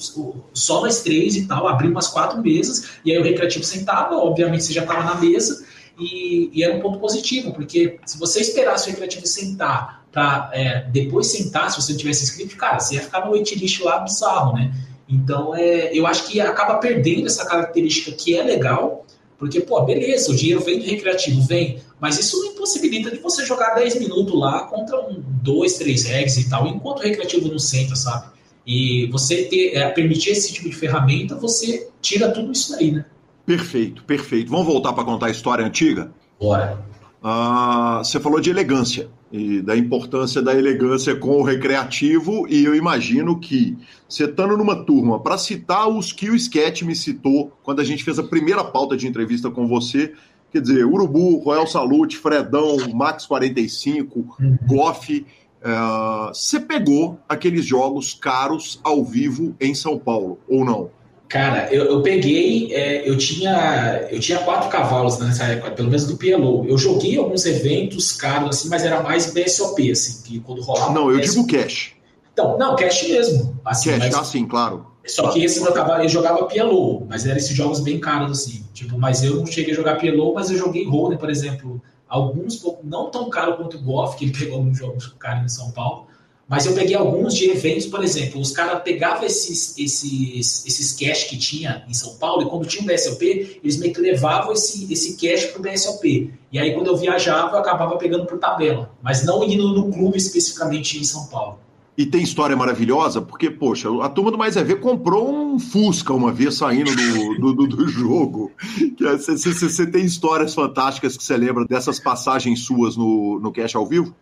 [0.53, 4.65] só nós três e tal, abria umas quatro mesas, e aí o recreativo sentava, obviamente
[4.65, 5.65] você já estava na mesa,
[5.99, 10.83] e, e, era um ponto positivo, porque se você esperasse o recreativo sentar para é,
[10.91, 14.53] depois sentar, se você não tivesse inscrito, cara, você ia ficar no waitlist lá bizarro,
[14.53, 14.71] né?
[15.09, 19.07] Então, é, eu acho que acaba perdendo essa característica que é legal,
[19.39, 23.45] porque, pô, beleza, o dinheiro vem do recreativo, vem, mas isso não impossibilita de você
[23.45, 27.59] jogar 10 minutos lá contra um 2, 3 regs e tal, enquanto o recreativo não
[27.59, 28.27] senta, sabe?
[28.67, 33.05] E você ter, é, permitir esse tipo de ferramenta, você tira tudo isso daí, né?
[33.45, 34.51] Perfeito, perfeito.
[34.51, 36.11] Vamos voltar para contar a história antiga?
[36.41, 36.85] Bora.
[37.23, 42.75] Ah, você falou de elegância e da importância da elegância com o recreativo, e eu
[42.75, 43.77] imagino que
[44.09, 48.05] você estando numa turma, para citar os que o Sketch me citou quando a gente
[48.05, 50.13] fez a primeira pauta de entrevista com você,
[50.53, 54.59] quer dizer, Urubu, Royal Salute, Fredão, Max 45, uhum.
[54.67, 55.27] Goff,
[55.61, 60.91] uh, você pegou aqueles jogos caros ao vivo em São Paulo, ou não?
[61.29, 66.07] Cara, eu, eu peguei, é, eu tinha eu tinha quatro cavalos nessa época, pelo menos
[66.07, 66.65] do PLO.
[66.69, 70.93] Eu joguei alguns eventos caros, assim, mas era mais BSOP, assim, que quando rolava.
[70.93, 71.93] Não, eu digo cash.
[72.33, 73.59] Então, não, cash mesmo.
[73.65, 74.87] Assim, cash, mas, assim, claro.
[75.05, 75.37] Só claro.
[75.37, 78.65] que esse meu cavalo, eu jogava PLO, mas eram esses jogos bem caros, assim.
[78.73, 81.83] Tipo, mas eu não cheguei a jogar PLO, mas eu joguei Roller, por exemplo.
[82.09, 85.73] Alguns, não tão caro quanto o Goff, que ele pegou alguns jogos caros em São
[85.73, 86.07] Paulo
[86.49, 91.25] mas eu peguei alguns de eventos, por exemplo, os caras pegavam esses, esses, esses cash
[91.25, 94.91] que tinha em São Paulo, e quando tinha um BSLP, eles meio que levavam esse,
[94.93, 96.31] esse cash para o BSLP.
[96.53, 100.17] E aí, quando eu viajava, eu acabava pegando por tabela, mas não indo no clube
[100.17, 101.59] especificamente em São Paulo.
[101.99, 106.13] E tem história maravilhosa, porque, poxa, a turma do Mais é Ver comprou um Fusca
[106.13, 106.95] uma vez saindo
[107.41, 108.53] do, do, do, jogo.
[109.01, 113.87] Você é, tem histórias fantásticas que você lembra dessas passagens suas no, no Cash ao
[113.87, 114.15] vivo?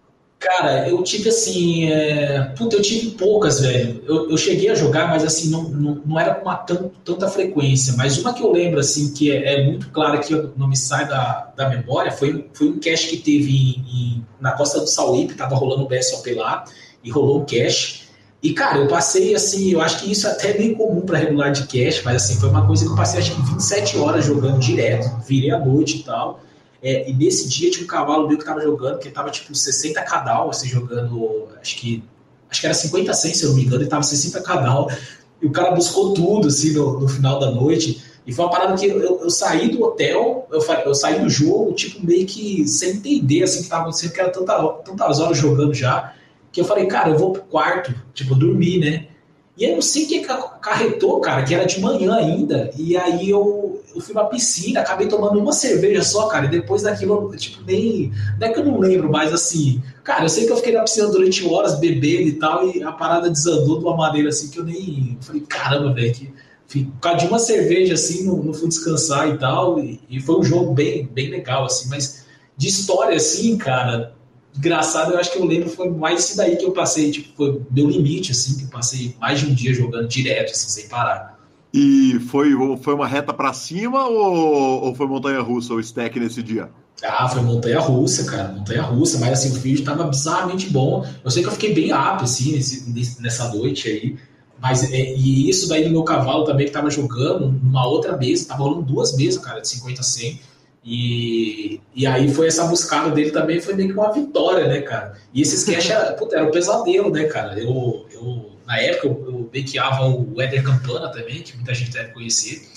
[0.44, 1.90] Cara, eu tive assim.
[1.90, 2.52] É...
[2.54, 4.04] Puta, eu tive poucas, velho.
[4.06, 7.28] Eu, eu cheguei a jogar, mas assim, não, não, não era com uma tant, tanta
[7.28, 7.94] frequência.
[7.96, 11.08] Mas uma que eu lembro, assim, que é, é, muito clara que não me sai
[11.08, 15.32] da, da memória, foi, foi um cache que teve em, em, na costa do Sauípe,
[15.32, 16.66] tava rolando o BSOP lá,
[17.02, 18.04] e rolou um cache.
[18.42, 21.52] E, cara, eu passei assim, eu acho que isso é até bem comum para regular
[21.52, 24.58] de cache, mas assim, foi uma coisa que eu passei acho que 27 horas jogando
[24.58, 26.43] direto, virei à noite e tal.
[26.84, 30.02] É, e nesse dia tinha um cavalo meu que tava jogando, que tava tipo 60
[30.02, 32.04] cadal, assim, jogando, acho que
[32.50, 34.90] acho que era 50 100, se eu não me engano, ele tava 60 cadal,
[35.40, 38.74] e o cara buscou tudo, assim, no, no final da noite, e foi uma parada
[38.74, 42.90] que eu, eu saí do hotel, eu, eu, saí do jogo, tipo, meio que sem
[42.90, 46.12] entender, assim, o que tava acontecendo, porque era tanta, tantas horas jogando já,
[46.52, 49.06] que eu falei, cara, eu vou pro quarto, tipo, dormir, né?
[49.56, 52.72] E eu não sei o que acarretou, cara, que era de manhã ainda.
[52.76, 56.46] E aí eu, eu fui pra piscina, acabei tomando uma cerveja só, cara.
[56.46, 58.12] E depois daquilo, tipo, nem.
[58.40, 59.80] Não é que eu não lembro, mas assim.
[60.02, 62.68] Cara, eu sei que eu fiquei na piscina durante horas bebendo e tal.
[62.68, 65.16] E a parada desandou de uma maneira assim que eu nem.
[65.20, 66.34] Falei, caramba, velho, que.
[66.66, 69.78] Por causa de uma cerveja, assim, não, não fui descansar e tal.
[69.78, 71.88] E, e foi um jogo bem, bem legal, assim.
[71.88, 72.24] Mas
[72.56, 74.14] de história, assim, cara,
[74.56, 77.60] engraçado, eu acho que eu lembro foi mais isso daí que eu passei, tipo, foi
[77.70, 81.38] meu limite, assim, que eu passei mais de um dia jogando direto, assim, sem parar.
[81.72, 86.70] E foi, foi uma reta para cima ou, ou foi montanha-russa o stack nesse dia?
[87.02, 91.04] Ah, foi montanha-russa, cara, montanha-russa, mas assim, o vídeo tava bizarramente bom.
[91.24, 94.16] Eu sei que eu fiquei bem up, assim, nesse, nessa noite aí,
[94.60, 98.46] mas é, e isso daí no meu cavalo também que tava jogando, numa outra mesa,
[98.46, 100.40] tava rolando duas mesas, cara, de 50 a 100,
[100.84, 105.14] e, e aí foi essa buscada dele também, foi meio que uma vitória, né, cara?
[105.32, 107.58] E esse sketch era, puta, era um pesadelo, né, cara?
[107.58, 112.12] Eu, eu na época, eu, eu bequeava o Éder Campana também, que muita gente deve
[112.12, 112.68] conhecer.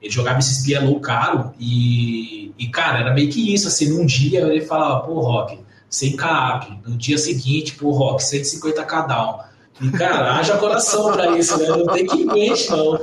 [0.00, 4.40] Ele jogava esse low caro e, e, cara, era meio que isso, assim, num dia
[4.40, 5.58] ele falava, pô, Rock,
[5.88, 6.76] sem cap.
[6.84, 9.40] No dia seguinte, pô, Rock, 150k down.
[9.82, 11.66] E, cara, haja coração pra isso, né?
[11.66, 12.98] Não tem que mente, não.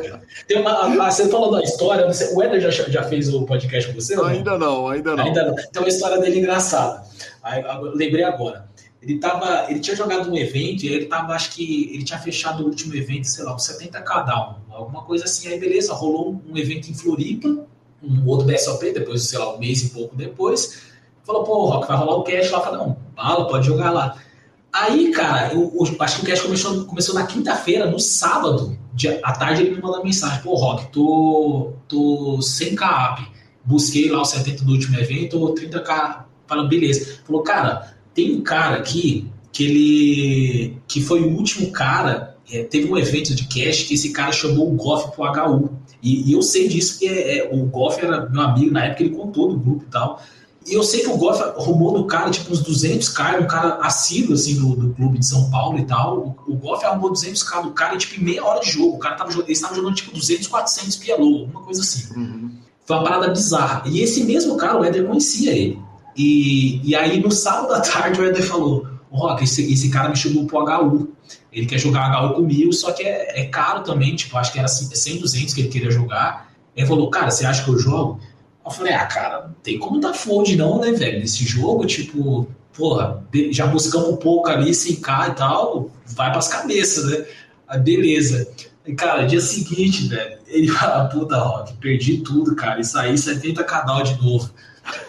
[0.48, 4.00] Tem uma, você falou da história, sei, o Eder já, já fez o podcast com
[4.00, 4.14] você?
[4.14, 4.84] Ainda não?
[4.84, 5.24] não, ainda não.
[5.26, 5.56] Ainda não.
[5.60, 7.04] Então, a história dele engraçada.
[7.44, 7.62] Aí,
[7.94, 8.70] lembrei agora.
[9.02, 12.64] Ele, tava, ele tinha jogado um evento e ele tava, acho que ele tinha fechado
[12.64, 15.50] o último evento, sei lá, uns 70 cada um, alguma coisa assim.
[15.50, 17.48] Aí, beleza, rolou um evento em Floripa,
[18.02, 20.82] um outro BSOP, depois, sei lá, um mês e pouco depois.
[21.26, 22.62] Falou, pô, Rock, vai rolar o cash lá.
[22.62, 24.18] Falei, não, bala, pode jogar lá.
[24.72, 29.32] Aí, cara, eu, acho que o cast começou, começou na quinta-feira, no sábado, de, à
[29.32, 33.26] tarde ele me mandou mensagem, pô, Rock, tô, tô sem cap,
[33.66, 37.20] busquei lá o 70 do último evento, 30k, falou, beleza.
[37.26, 42.92] Falou, cara, tem um cara aqui que ele, que foi o último cara, é, teve
[42.92, 45.70] um evento de cash que esse cara chamou o Goff pro HU,
[46.02, 49.04] e, e eu sei disso, que é, é, o Goff era meu amigo, na época
[49.04, 50.22] ele contou do grupo e tal,
[50.68, 54.34] e eu sei que o Goff arrumou no cara, tipo, uns 200k, um cara assíduo,
[54.34, 56.36] assim, do, do clube de São Paulo e tal.
[56.47, 58.95] O, o Goff arrumou 200k do cara, tipo, em meia hora de jogo.
[58.95, 62.14] O cara tava, eles estavam jogando, tipo, 200, 400 PLO, alguma coisa assim.
[62.14, 62.51] Uhum.
[62.86, 63.84] Foi uma parada bizarra.
[63.86, 65.80] E esse mesmo cara, o Éder conhecia ele.
[66.16, 70.16] E, e aí, no sábado à tarde, o Éder falou, Rock, esse, esse cara me
[70.16, 71.10] chamou pro HU.
[71.51, 74.68] Ele quer jogar HU comigo, só que é, é caro também, tipo, acho que era
[74.68, 76.51] 100, 200 que ele queria jogar.
[76.76, 78.20] Ele falou, cara, você acha que eu jogo?
[78.66, 81.20] Eu falei, ah, cara, não tem como dar fold não, né, velho?
[81.20, 86.47] Nesse jogo, tipo, porra, já buscamos um pouco ali, sem cá e tal, vai pras
[86.47, 87.26] cabeças, né?
[87.68, 88.47] Ah, beleza.
[88.86, 93.64] E, cara, dia seguinte, velho, ele fala, puta, Rock, perdi tudo, cara, e saí 70
[93.64, 94.49] canal de novo.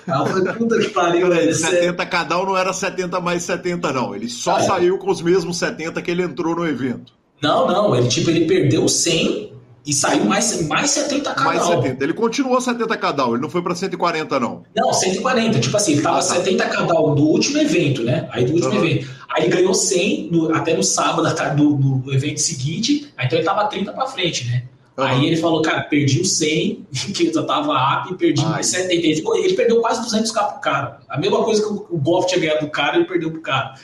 [0.06, 1.54] Aí eu falei, puta que pariu, velho.
[1.54, 4.14] 70 canal não era 70 mais 70, não.
[4.14, 7.14] Ele só ah, saiu com os mesmos 70 que ele entrou no evento.
[7.42, 9.54] Não, não, ele tipo, ele perdeu 100
[9.90, 12.04] e saiu mais, mais 70 cada Mais 70.
[12.04, 14.62] Ele continuou 70 cada ele não foi para 140, não.
[14.76, 15.58] Não, 140.
[15.58, 16.34] Tipo assim, ele tava ah, tá.
[16.36, 18.28] 70 cada do último evento, né?
[18.30, 18.84] Aí do último uhum.
[18.84, 19.10] evento.
[19.28, 23.12] Aí ele ganhou 100 no, até no sábado do, do, evento seguinte.
[23.16, 24.62] Aí então ele tava 30 para frente, né?
[24.96, 25.04] Uhum.
[25.04, 28.50] Aí ele falou, cara, perdi o 100, que eu já tava up, e perdi Ai.
[28.52, 28.94] mais 70.
[28.94, 31.00] Ele, ele perdeu quase 200k pro cara.
[31.08, 33.74] A mesma coisa que o, o Golf tinha ganhado do cara, ele perdeu pro cara.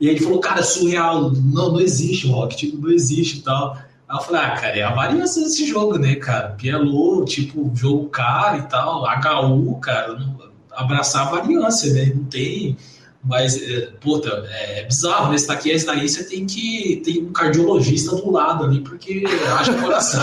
[0.00, 3.76] E aí ele falou, cara, surreal, não, não existe, Rock, tipo, não existe e tal.
[4.08, 6.56] Aí eu falei, ah, cara, é a variação desse jogo, né, cara?
[6.60, 10.16] PLO, tipo, jogo caro e tal, HU, cara,
[10.70, 12.12] abraçar a variância, né?
[12.14, 12.76] Não tem.
[13.26, 15.36] Mas, é, puta, é, é bizarro, né?
[15.36, 19.24] Você tá aqui, esse daí você tem que ter um cardiologista do lado ali, porque
[19.58, 20.22] haja coração.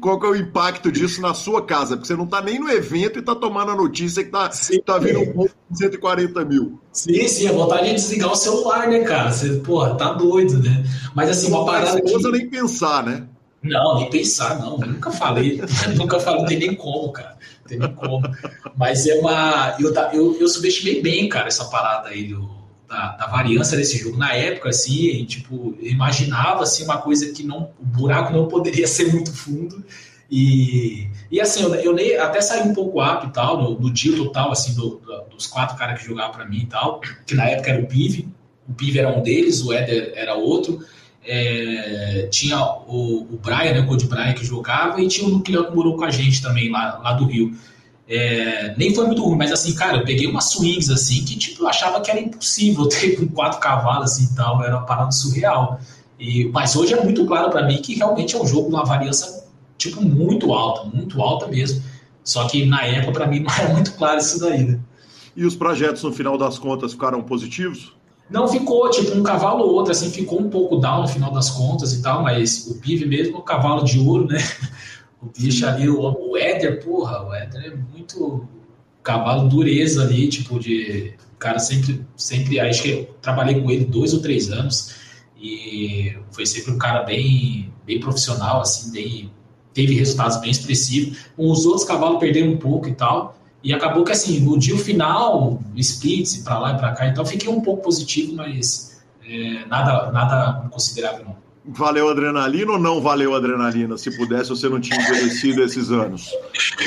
[0.00, 1.96] Qual que é o impacto disso na sua casa?
[1.96, 4.80] Porque você não tá nem no evento e tá tomando a notícia que tá, sim,
[4.80, 6.80] tá vindo um pouco de 140 mil.
[6.92, 9.30] Sim, sim, a vontade de desligar o celular, né, cara?
[9.30, 10.82] Você, porra, tá doido, né?
[11.14, 12.00] Mas assim, uma parada.
[12.02, 12.32] Não que...
[12.32, 13.26] nem pensar, né?
[13.62, 14.80] Não, nem pensar, não.
[14.80, 15.60] Eu nunca falei.
[15.94, 17.38] nunca falei, não tem nem como, cara
[17.70, 18.22] tem nem como.
[18.76, 19.76] Mas é uma.
[19.78, 22.50] Eu, eu, eu subestimei bem, cara, essa parada aí do,
[22.88, 24.18] da, da, variância desse jogo.
[24.18, 27.70] Na época, assim, tipo, imaginava assim, uma coisa que não.
[27.78, 29.84] O buraco não poderia ser muito fundo.
[30.30, 34.16] E, e assim, eu, eu até saí um pouco up e tal, no, no dia
[34.16, 37.48] total, assim, do, do, dos quatro caras que jogavam para mim e tal, que na
[37.48, 38.28] época era o Pive.
[38.68, 40.80] O Pive era um deles, o Éder era outro.
[41.24, 45.66] É, tinha o, o Brian, né, o Code Brian que jogava, e tinha o Nuclear
[45.66, 47.54] que morou com a gente também lá, lá do Rio.
[48.08, 51.62] É, nem foi muito ruim, mas assim, cara, eu peguei umas swings assim que tipo,
[51.62, 55.12] eu achava que era impossível ter com quatro cavalos assim, e tal, era uma parada
[55.12, 55.80] surreal.
[56.18, 58.84] E, mas hoje é muito claro para mim que realmente é um jogo de uma
[58.84, 59.44] variância
[59.78, 61.82] tipo muito alta, muito alta mesmo.
[62.24, 64.80] Só que na época para mim não era muito claro isso daí, né?
[65.36, 67.92] E os projetos no final das contas ficaram positivos?
[68.30, 71.50] Não ficou, tipo, um cavalo ou outro, assim, ficou um pouco down no final das
[71.50, 74.38] contas e tal, mas o Pive mesmo, o cavalo de ouro, né?
[75.22, 78.48] O bicho ali, o, o Éder, porra, o Éder é muito
[79.02, 81.12] cavalo dureza ali, tipo, de.
[81.34, 82.58] O cara sempre, sempre.
[82.58, 84.94] Acho que eu trabalhei com ele dois ou três anos
[85.38, 89.30] e foi sempre um cara bem, bem profissional, assim, bem,
[89.72, 91.18] teve resultados bem expressivos.
[91.36, 95.60] Os outros cavalos perderam um pouco e tal, e acabou que, assim, no dia final,
[95.76, 100.68] splits para lá e para cá, então fiquei um pouco positivo, mas é, nada, nada
[100.70, 101.40] considerável não.
[101.62, 103.98] Valeu adrenalina ou não valeu adrenalina?
[103.98, 106.30] Se pudesse, você não tinha envelhecido esses anos?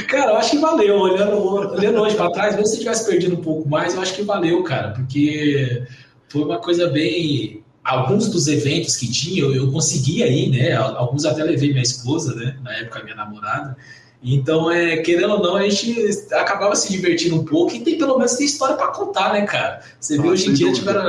[0.07, 0.95] Cara, eu acho que valeu.
[0.95, 1.37] Olhando,
[1.73, 4.63] olhando hoje para trás, mesmo se tivesse perdido um pouco mais, eu acho que valeu,
[4.63, 5.83] cara, porque
[6.27, 7.63] foi uma coisa bem.
[7.83, 10.73] Alguns dos eventos que tinha, eu, eu conseguia ir, né?
[10.73, 12.57] Alguns até levei minha esposa, né?
[12.63, 13.77] Na época, minha namorada.
[14.23, 18.17] Então, é, querendo ou não, a gente acabava se divertindo um pouco e tem pelo
[18.17, 19.81] menos tem história para contar, né, cara?
[19.99, 21.05] Você vê ah, hoje em dia tiveram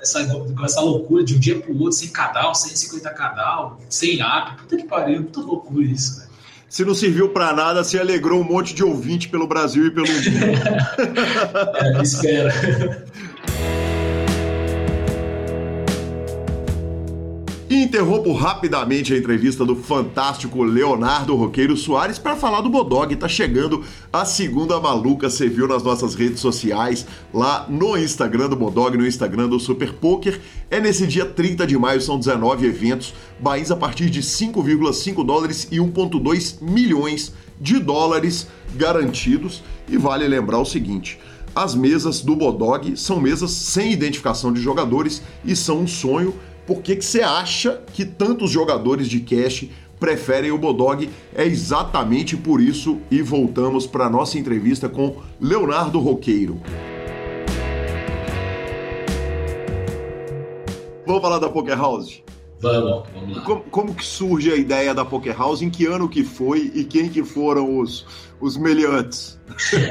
[0.00, 0.26] essa,
[0.64, 4.84] essa loucura de um dia pro outro, sem cadal, 150 cadal, sem app, puta que
[4.84, 6.26] pariu, puta loucura isso, né?
[6.66, 10.08] Se não serviu para nada, se alegrou um monte de ouvinte pelo Brasil e pelo
[10.08, 10.24] mundo.
[11.76, 13.04] é, espera.
[17.70, 23.14] interrompo rapidamente a entrevista do fantástico Leonardo Roqueiro Soares para falar do Bodog.
[23.16, 28.56] Tá chegando a segunda maluca, você viu nas nossas redes sociais, lá no Instagram do
[28.56, 30.40] Bodog, no Instagram do Super Poker.
[30.70, 35.68] É nesse dia 30 de maio, são 19 eventos, bains a partir de 5,5 dólares
[35.70, 39.62] e 1,2 milhões de dólares garantidos.
[39.88, 41.18] E vale lembrar o seguinte.
[41.54, 46.34] As mesas do Bodog são mesas sem identificação de jogadores e são um sonho
[46.66, 49.68] por que, que você acha que tantos jogadores de cash
[50.00, 51.08] preferem o Bodog?
[51.34, 56.60] É exatamente por isso e voltamos para nossa entrevista com Leonardo Roqueiro.
[61.06, 62.22] Vamos falar da Poker House?
[62.60, 63.42] Vamos, vamos lá.
[63.42, 65.60] Como, como, que surge a ideia da Poker House?
[65.60, 68.06] Em que ano que foi e quem que foram os,
[68.40, 69.38] os meliantes?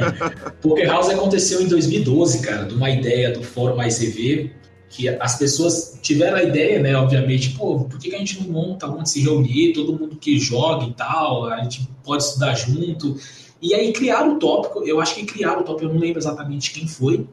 [0.59, 4.62] Poker House aconteceu em 2012, cara, de uma ideia do Fórum ICV
[4.93, 8.51] que as pessoas tiveram a ideia, né, obviamente, pô, por que, que a gente não
[8.51, 13.17] monta onde se reunir, todo mundo que joga e tal, a gente pode estudar junto.
[13.59, 16.71] E aí criaram o tópico, eu acho que criaram o tópico, eu não lembro exatamente
[16.71, 17.25] quem foi.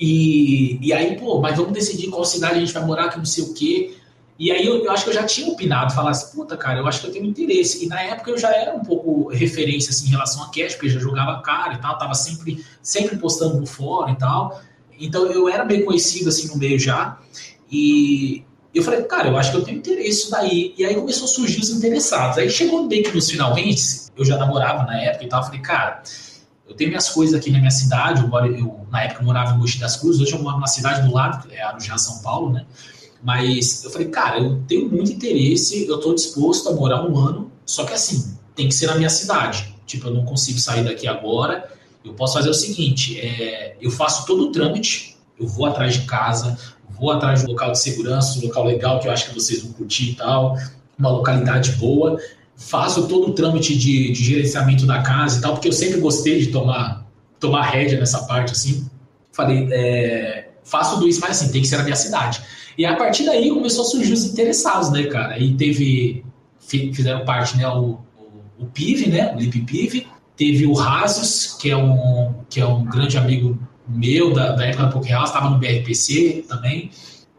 [0.00, 3.26] E, e aí, pô, mas vamos decidir qual cidade a gente vai morar, que não
[3.26, 3.94] sei o quê.
[4.38, 6.86] E aí eu, eu acho que eu já tinha opinado, falar assim, puta, cara, eu
[6.86, 7.84] acho que eu tenho interesse.
[7.84, 10.86] E na época eu já era um pouco referência assim, em relação a cash, porque
[10.86, 14.62] eu já jogava cara e tal, tava sempre, sempre postando no fórum e tal.
[15.06, 17.18] Então eu era bem conhecido assim no meio já.
[17.70, 18.44] E
[18.74, 20.74] eu falei, cara, eu acho que eu tenho interesse daí.
[20.78, 22.38] E aí começou a surgir os interessados.
[22.38, 23.82] Aí chegou bem que nos finalmente,
[24.16, 25.40] eu já namorava na época e tal.
[25.40, 26.02] Eu falei, cara,
[26.68, 28.22] eu tenho minhas coisas aqui na minha cidade.
[28.22, 31.06] Eu, eu na época eu morava em Mogi das Cruzes, hoje eu moro numa cidade
[31.06, 32.64] do lado, é Arujá, São Paulo, né?
[33.22, 37.52] Mas eu falei, cara, eu tenho muito interesse, eu estou disposto a morar um ano,
[37.64, 39.74] só que assim, tem que ser na minha cidade.
[39.86, 41.71] Tipo, eu não consigo sair daqui agora
[42.04, 46.02] eu posso fazer o seguinte: é, eu faço todo o trâmite, eu vou atrás de
[46.02, 46.56] casa,
[46.90, 49.72] vou atrás do local de segurança, um local legal que eu acho que vocês vão
[49.72, 50.56] curtir e tal,
[50.98, 52.18] uma localidade boa,
[52.56, 56.38] faço todo o trâmite de, de gerenciamento da casa e tal, porque eu sempre gostei
[56.38, 57.06] de tomar,
[57.40, 58.88] tomar rédea nessa parte, assim.
[59.32, 62.40] Falei, é, faço tudo isso, mas assim, tem que ser na minha cidade.
[62.76, 65.38] E a partir daí começou a surgir os interessados, né, cara?
[65.38, 66.24] E teve,
[66.60, 70.06] fizeram parte, né, o, o, o PIV, né, o Lip PIV,
[70.42, 74.82] Teve o Rasos, que é um, que é um grande amigo meu da, da época
[74.82, 76.90] da Poker House, estava no BRPC também.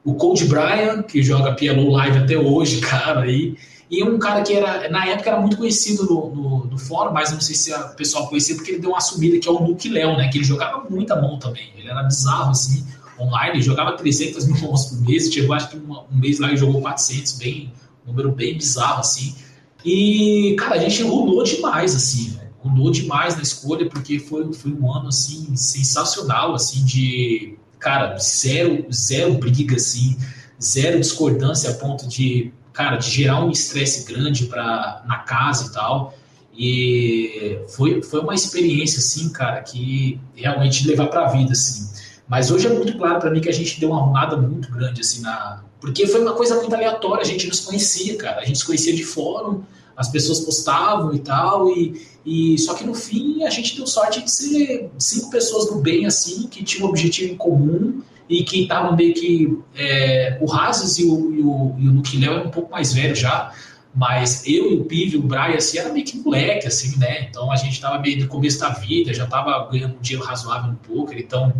[0.05, 3.57] O Cold Brian, que joga PLO Live até hoje, cara, aí.
[3.91, 7.29] E um cara que era, na época era muito conhecido no, no, no fórum, mas
[7.33, 9.89] não sei se o pessoal conhecia, porque ele deu uma subida, que é o Nuke
[9.89, 10.29] Léo, né?
[10.29, 11.73] Que ele jogava muita mão também.
[11.77, 12.85] Ele era bizarro, assim,
[13.19, 13.61] online.
[13.61, 15.29] Jogava 300 mil mãos por mês.
[15.29, 17.73] Chegou, acho que um, mês lá ele jogou 400, bem,
[18.05, 19.35] um número bem bizarro, assim.
[19.83, 24.91] E, cara, a gente rolou demais, assim, mudou demais na escolha, porque foi, foi um
[24.91, 30.17] ano, assim, sensacional, assim, de, cara, zero, zero briga, assim,
[30.61, 35.73] zero discordância a ponto de, cara, de gerar um estresse grande pra, na casa e
[35.73, 36.17] tal.
[36.55, 41.89] E foi, foi uma experiência, assim, cara, que realmente levar pra vida, assim.
[42.27, 45.01] Mas hoje é muito claro para mim que a gente deu uma arrumada muito grande,
[45.01, 45.63] assim, na...
[45.81, 48.41] Porque foi uma coisa muito aleatória, a gente não se conhecia, cara.
[48.41, 49.63] A gente se conhecia de fórum,
[49.95, 54.23] as pessoas postavam e tal, e, e só que no fim a gente deu sorte
[54.23, 58.63] de ser cinco pessoas do bem assim, que tinham um objetivo em comum e que
[58.63, 59.59] estavam meio que.
[59.75, 63.53] É, o Razes e o, e o, e o eram um pouco mais velho já,
[63.93, 67.27] mas eu e o Pive, o Brian, assim, era meio que moleque, assim, né?
[67.29, 70.71] Então a gente estava meio no começo da vida, já estava ganhando um dinheiro razoável
[70.71, 71.53] no poker, então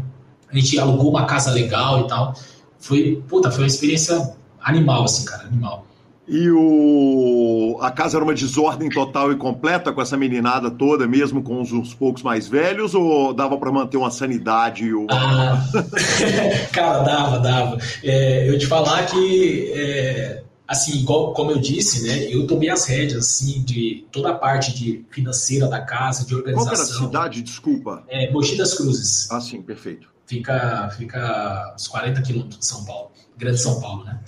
[0.50, 2.34] a gente alugou uma casa legal e tal.
[2.80, 5.86] foi, puta, foi uma experiência animal, assim, cara, animal.
[6.28, 7.78] E o...
[7.82, 11.72] a casa era uma desordem total e completa com essa meninada toda, mesmo com os
[11.72, 14.94] uns poucos mais velhos, ou dava para manter uma sanidade?
[14.94, 15.08] Uma...
[15.12, 15.64] Ah,
[16.72, 17.78] cara, dava, dava.
[18.02, 22.86] É, eu te falar que, é, assim, igual, como eu disse, né, eu tomei as
[22.86, 26.74] rédeas, assim, de toda a parte de financeira da casa, de organização.
[26.74, 28.04] Qual era a cidade, desculpa?
[28.08, 29.30] É, Mogi das Cruzes.
[29.30, 30.08] Ah, sim, perfeito.
[30.26, 34.20] Fica, fica uns 40 quilômetros de São Paulo, Grande São Paulo, né?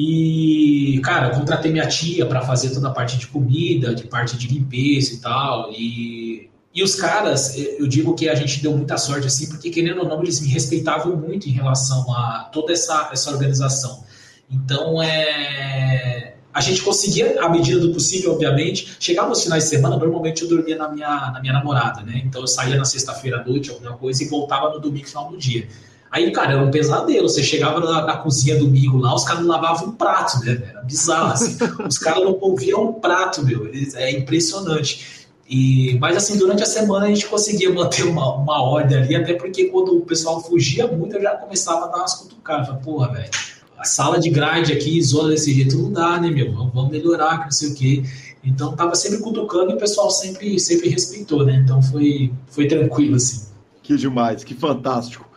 [0.00, 4.46] E, cara, contratei minha tia para fazer toda a parte de comida, de parte de
[4.46, 5.72] limpeza e tal.
[5.72, 10.02] E, e os caras, eu digo que a gente deu muita sorte, assim, porque querendo
[10.02, 14.04] ou não, eles me respeitavam muito em relação a toda essa, essa organização.
[14.48, 18.96] Então, é, a gente conseguia, à medida do possível, obviamente.
[19.00, 22.22] Chegava nos finais de semana, normalmente eu dormia na minha, na minha namorada, né?
[22.24, 25.36] Então eu saía na sexta-feira à noite, alguma coisa, e voltava no domingo, final do
[25.36, 25.66] dia.
[26.10, 27.28] Aí, cara, era um pesadelo.
[27.28, 30.62] Você chegava na, na cozinha domingo lá, os caras não lavavam um prato, né?
[30.70, 31.56] Era bizarro, assim.
[31.86, 33.70] os caras não moviam um prato, meu.
[33.94, 35.28] É impressionante.
[35.48, 39.32] E, mas assim, durante a semana a gente conseguia manter uma, uma ordem ali, até
[39.32, 42.68] porque quando o pessoal fugia muito, eu já começava a dar umas cutucadas.
[42.84, 43.30] Porra, velho,
[43.78, 46.52] a sala de grade aqui, isola desse jeito, não dá, né, meu?
[46.52, 48.02] Vamos, vamos melhorar, que não sei o quê.
[48.44, 51.56] Então tava sempre cutucando e o pessoal sempre, sempre respeitou, né?
[51.64, 53.46] Então foi, foi tranquilo, assim.
[53.82, 55.27] Que demais, que fantástico.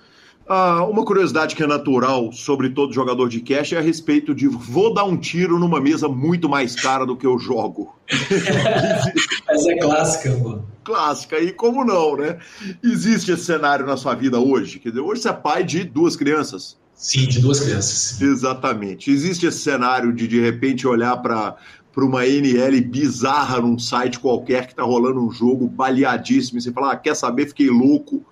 [0.53, 4.49] Ah, uma curiosidade que é natural sobre todo jogador de cash é a respeito de
[4.49, 7.95] vou dar um tiro numa mesa muito mais cara do que eu jogo.
[9.47, 10.67] Mas é clássica, mano.
[10.83, 12.37] Clássica, e como não, né?
[12.83, 14.77] Existe esse cenário na sua vida hoje?
[14.79, 16.77] Quer dizer, hoje você é pai de duas crianças.
[16.93, 18.21] Sim, de duas crianças.
[18.21, 19.09] Exatamente.
[19.09, 21.55] Existe esse cenário de de repente olhar para
[21.93, 26.71] para uma NL bizarra num site qualquer que tá rolando um jogo baleadíssimo e você
[26.71, 28.25] fala, ah, quer saber, fiquei louco,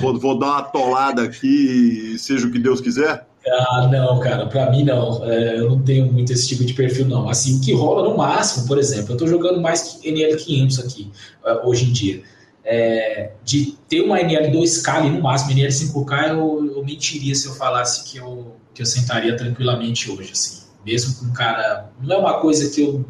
[0.00, 3.26] vou, vou, dar uma tolada aqui, seja o que Deus quiser?
[3.46, 5.22] Ah, não, cara, para mim não.
[5.24, 7.28] É, eu não tenho muito esse tipo de perfil, não.
[7.28, 11.12] Assim, o que rola no máximo, por exemplo, eu tô jogando mais que NL500 aqui,
[11.44, 12.22] é, hoje em dia.
[12.66, 18.10] É, de ter uma NL2K ali no máximo, NL5K, eu, eu mentiria se eu falasse
[18.10, 21.90] que eu, que eu sentaria tranquilamente hoje, assim mesmo com um cara.
[22.00, 23.04] Não é uma coisa que eu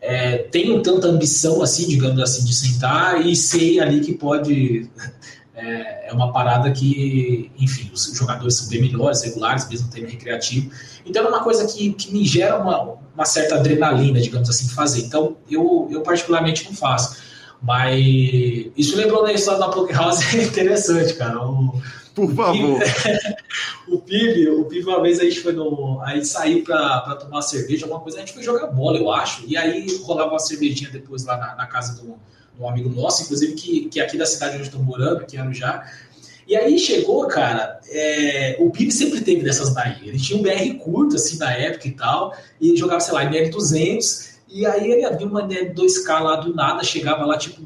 [0.00, 4.90] é, tenho tanta ambição, assim, digamos assim, de sentar e sei ali que pode.
[5.56, 10.68] É, é, uma parada que, enfim, os jogadores são bem melhores, regulares, mesmo tendo recreativo.
[11.06, 15.02] Então é uma coisa que, que me gera uma, uma certa adrenalina, digamos assim, fazer.
[15.02, 17.22] Então eu, eu particularmente não faço.
[17.62, 17.98] Mas
[18.76, 21.40] isso lembrou da história da Poké House, é interessante, cara.
[21.40, 21.80] O,
[22.14, 22.80] por favor.
[23.88, 26.00] o PIB, o PIB, uma vez a gente foi no.
[26.02, 29.10] A gente saiu pra, pra tomar cerveja, alguma coisa, a gente foi jogar bola, eu
[29.10, 29.44] acho.
[29.46, 32.16] E aí rolava uma cervejinha depois lá na, na casa do,
[32.58, 35.52] um amigo nosso, inclusive, que, que é aqui da cidade onde estou morando, que é
[35.52, 35.84] já
[36.46, 40.08] E aí chegou, cara, é, o PIB sempre teve dessas daí.
[40.08, 44.34] Ele tinha um BR curto, assim, na época e tal, e jogava, sei lá, NR200,
[44.48, 47.60] e aí ele havia uma NR2K lá do nada, chegava lá, tipo,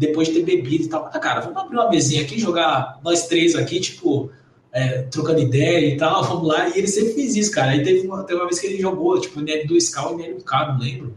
[0.00, 1.10] depois de ter bebido e tal.
[1.12, 4.30] Ah, cara, vamos abrir uma mesinha aqui, jogar nós três aqui, tipo,
[4.72, 6.70] é, trocando ideia e tal, vamos lá.
[6.70, 7.72] E ele sempre fez isso, cara.
[7.72, 11.14] Aí teve uma, teve uma vez que ele jogou, tipo, NL2K ou NL1K, não lembro.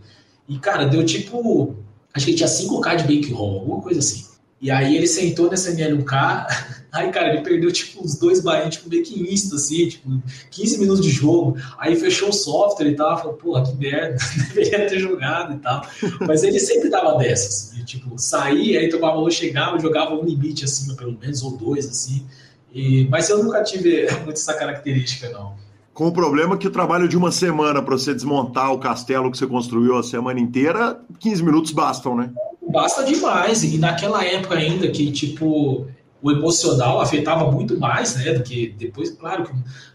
[0.50, 1.78] E, cara, deu tipo.
[2.14, 4.26] Acho que tinha 5K de bankroll, alguma coisa assim.
[4.62, 6.46] E aí ele sentou nessa NL1K,
[6.94, 10.22] aí, cara, ele perdeu, tipo, uns dois bainhos, tipo, meio que insta, assim, tipo,
[10.52, 11.58] 15 minutos de jogo.
[11.80, 14.16] Aí fechou o software e tal, falou, porra, que merda,
[14.54, 15.86] deveria ter jogado e tal.
[16.28, 20.64] Mas ele sempre dava dessas, de, tipo, saía, aí tomava ou chegava, jogava um limite
[20.64, 22.24] acima, pelo menos, ou dois, assim.
[22.72, 25.56] E, mas eu nunca tive muito essa característica, não.
[25.94, 29.38] Com o problema que o trabalho de uma semana para você desmontar o castelo que
[29.38, 32.32] você construiu a semana inteira, 15 minutos bastam, né?
[32.68, 33.64] Basta demais.
[33.64, 35.88] E naquela época ainda que, tipo,
[36.24, 38.32] o emocional afetava muito mais, né?
[38.32, 39.44] Do que depois, claro,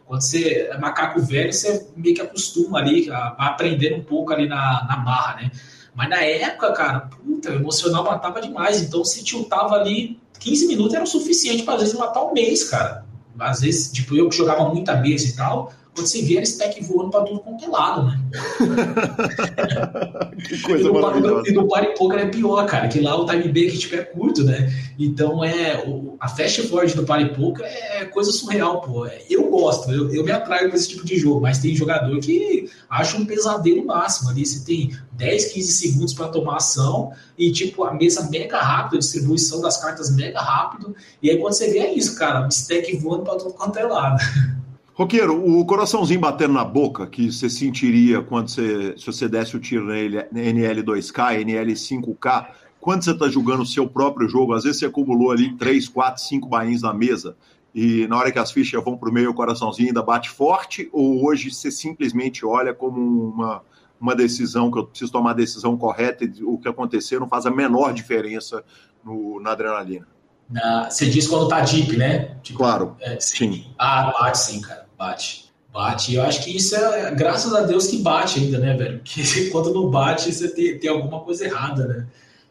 [0.05, 4.47] quando você é macaco velho, você meio que acostuma ali, a, aprender um pouco ali
[4.47, 5.51] na, na marra, né?
[5.95, 8.83] Mas na época, cara, puta, o emocional matava demais.
[8.83, 12.69] Então, se tiltava ali, 15 minutos era o suficiente para às vezes matar um mês,
[12.69, 13.07] cara.
[13.39, 16.81] Às vezes, tipo, eu que jogava muita mesa e tal, quando você vê, eles stack
[16.85, 18.21] voando para tudo quanto é lado, né?
[20.49, 21.51] que coisa e no, maravilhosa.
[21.51, 24.45] E no party poker é pior, cara, que lá o time bank tipo, é curto,
[24.45, 24.73] né?
[24.97, 29.09] Então é o, a fast forward do party poker é coisa surreal, pô.
[29.29, 32.71] Eu gosto, eu, eu me atraio com esse tipo de jogo, mas tem jogador que
[32.89, 34.47] acha um pesadelo máximo ali.
[34.47, 39.01] Você tem 10, 15 segundos para tomar ação e tipo a mesa mega rápida, a
[39.01, 40.95] distribuição das cartas mega rápido.
[41.21, 44.19] E aí quando você vê é isso, cara, stack voando para tudo quanto é lado.
[44.99, 49.61] Roqueiro, o coraçãozinho batendo na boca que você sentiria quando você, se você desse o
[49.61, 52.49] tiro na NL2K, NL5K,
[52.81, 56.21] quando você está jogando o seu próprio jogo, às vezes você acumulou ali 3, 4,
[56.21, 57.37] 5 bains na mesa,
[57.73, 60.89] e na hora que as fichas vão para o meio, o coraçãozinho ainda bate forte?
[60.93, 63.63] Ou hoje você simplesmente olha como uma,
[64.01, 67.47] uma decisão, que eu preciso tomar a decisão correta e o que acontecer não faz
[67.47, 68.65] a menor diferença
[69.05, 70.09] no, na adrenalina?
[70.51, 72.37] Na, você diz quando tá deep, né?
[72.43, 72.97] Tipo, claro.
[73.01, 73.53] É, sim.
[73.53, 73.67] sim.
[73.79, 74.88] Ah, bate sim, cara.
[74.99, 75.49] Bate.
[75.73, 76.15] Bate.
[76.15, 78.99] Eu acho que isso é, graças a Deus que bate ainda, né, velho?
[78.99, 82.07] Porque quando não bate, você tem, tem alguma coisa errada, né?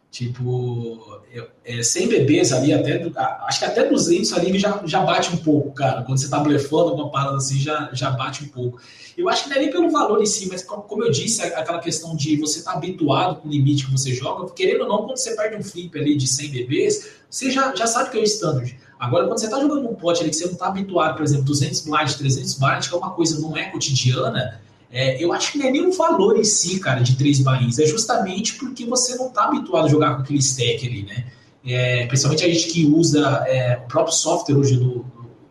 [0.09, 1.21] Tipo,
[1.65, 3.03] é, 100 bebês ali, até,
[3.45, 6.03] acho que até 200 ali já, já bate um pouco, cara.
[6.03, 8.79] Quando você tá blefando uma parada assim, já, já bate um pouco.
[9.17, 11.79] Eu acho que não é nem pelo valor em si, mas como eu disse, aquela
[11.79, 15.17] questão de você tá habituado com o limite que você joga, querendo ou não, quando
[15.17, 18.23] você perde um flip ali de 100 bebês, você já, já sabe que é o
[18.23, 18.79] standard.
[18.99, 21.45] Agora, quando você está jogando um pote ali que você não está habituado, por exemplo,
[21.45, 24.59] 200 blind, 300 blind, que é uma coisa não é cotidiana,
[24.91, 27.77] é, eu acho que não é nem o valor em si, cara, de três bains.
[27.77, 31.25] É justamente porque você não está habituado a jogar com aquele stack ali, né?
[31.65, 35.05] É, principalmente a gente que usa é, o próprio software hoje do,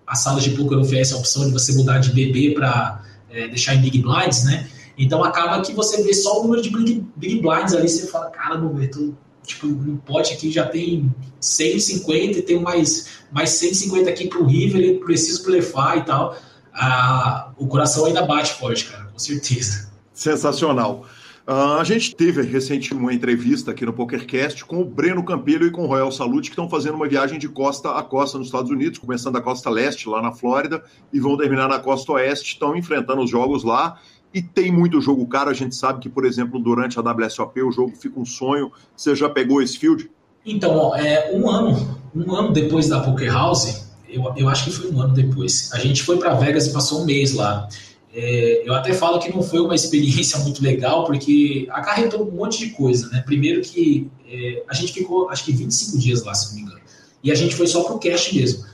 [0.06, 3.74] as salas de poker oferece a opção de você mudar de BB para é, deixar
[3.74, 4.68] em big blinds, né?
[4.96, 8.30] Então acaba que você vê só o número de big, big blinds ali, você fala,
[8.30, 9.12] cara, não, tô,
[9.46, 14.98] tipo, no pote aqui já tem 150 e tem mais, mais 150 aqui pro River,
[15.00, 16.36] preciso blefar e tal.
[16.74, 19.90] Ah, o coração ainda bate forte, cara, com certeza.
[20.12, 21.06] Sensacional.
[21.46, 25.70] Uh, a gente teve recentemente uma entrevista aqui no PokerCast com o Breno Campilho e
[25.70, 28.68] com o Royal Salute, que estão fazendo uma viagem de costa a costa nos Estados
[28.68, 30.82] Unidos, começando da costa leste, lá na Flórida,
[31.12, 33.96] e vão terminar na costa oeste, estão enfrentando os jogos lá.
[34.36, 37.72] E tem muito jogo caro, a gente sabe que, por exemplo, durante a WSOP o
[37.72, 38.70] jogo fica um sonho.
[38.94, 40.10] Você já pegou esse field?
[40.44, 44.72] Então, ó, é, um ano, um ano depois da Poker House, eu, eu acho que
[44.72, 47.66] foi um ano depois, a gente foi para Vegas e passou um mês lá.
[48.12, 52.58] É, eu até falo que não foi uma experiência muito legal, porque acarretou um monte
[52.58, 53.22] de coisa, né?
[53.24, 56.80] Primeiro que é, a gente ficou, acho que 25 dias lá, se não me engano.
[57.24, 58.66] E a gente foi só pro cash mesmo.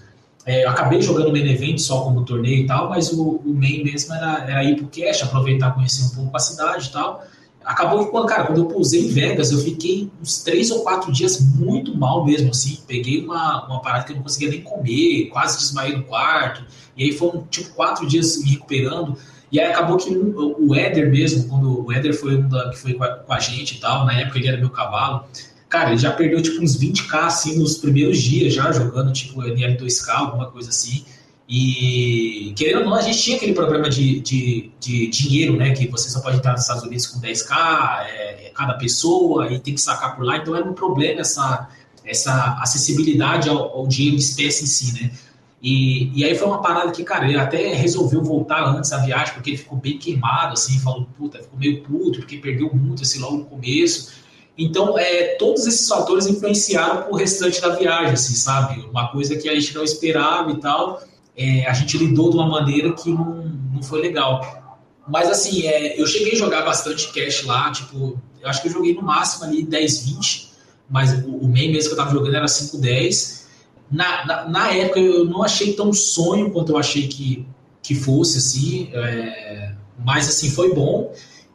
[0.44, 3.84] É, eu acabei jogando o main só como torneio e tal, mas o, o main
[3.84, 7.24] mesmo era, era ir pro cash, aproveitar, conhecer um pouco a cidade e tal.
[7.64, 11.40] Acabou que, cara, quando eu pousei em Vegas, eu fiquei uns três ou quatro dias
[11.40, 12.78] muito mal mesmo, assim.
[12.88, 16.64] Peguei uma, uma parada que eu não conseguia nem comer, quase desmaiei no quarto.
[16.96, 19.16] E aí foram, tipo, quatro dias me recuperando.
[19.52, 22.78] E aí acabou que o, o Éder mesmo, quando o Éder foi um da, que
[22.78, 25.24] foi com a, com a, gente e tal, na época ele era meu cavalo,
[25.72, 30.10] cara, ele já perdeu tipo uns 20k assim nos primeiros dias, já jogando tipo NL2K,
[30.10, 31.02] alguma coisa assim.
[31.48, 35.70] E querendo ou não, a gente tinha aquele problema de, de, de dinheiro, né?
[35.70, 39.58] Que você só pode entrar nos Estados Unidos com 10k, é, é, cada pessoa, e
[39.58, 40.36] tem que sacar por lá.
[40.36, 41.70] Então era um problema essa,
[42.04, 45.10] essa acessibilidade ao, ao dinheiro de espécie em si, né?
[45.62, 49.32] E, e aí foi uma parada que, cara, ele até resolveu voltar antes da viagem,
[49.32, 53.20] porque ele ficou bem queimado, assim, falou, puta, ficou meio puto, porque perdeu muito, assim,
[53.20, 54.21] logo no começo.
[54.56, 58.80] Então, é, todos esses fatores influenciaram pro restante da viagem, assim, sabe?
[58.90, 61.02] Uma coisa que a gente não esperava e tal,
[61.36, 63.44] é, a gente lidou de uma maneira que não,
[63.74, 64.76] não foi legal.
[65.08, 68.72] Mas, assim, é, eu cheguei a jogar bastante cash lá, tipo, eu acho que eu
[68.72, 70.52] joguei no máximo ali 10, 20,
[70.88, 73.48] mas o, o main mesmo que eu tava jogando era 5, 10,
[73.90, 77.46] na, na, na, época eu não achei tão sonho quanto eu achei que,
[77.82, 79.74] que fosse, assim, é,
[80.04, 81.12] mas assim, foi bom.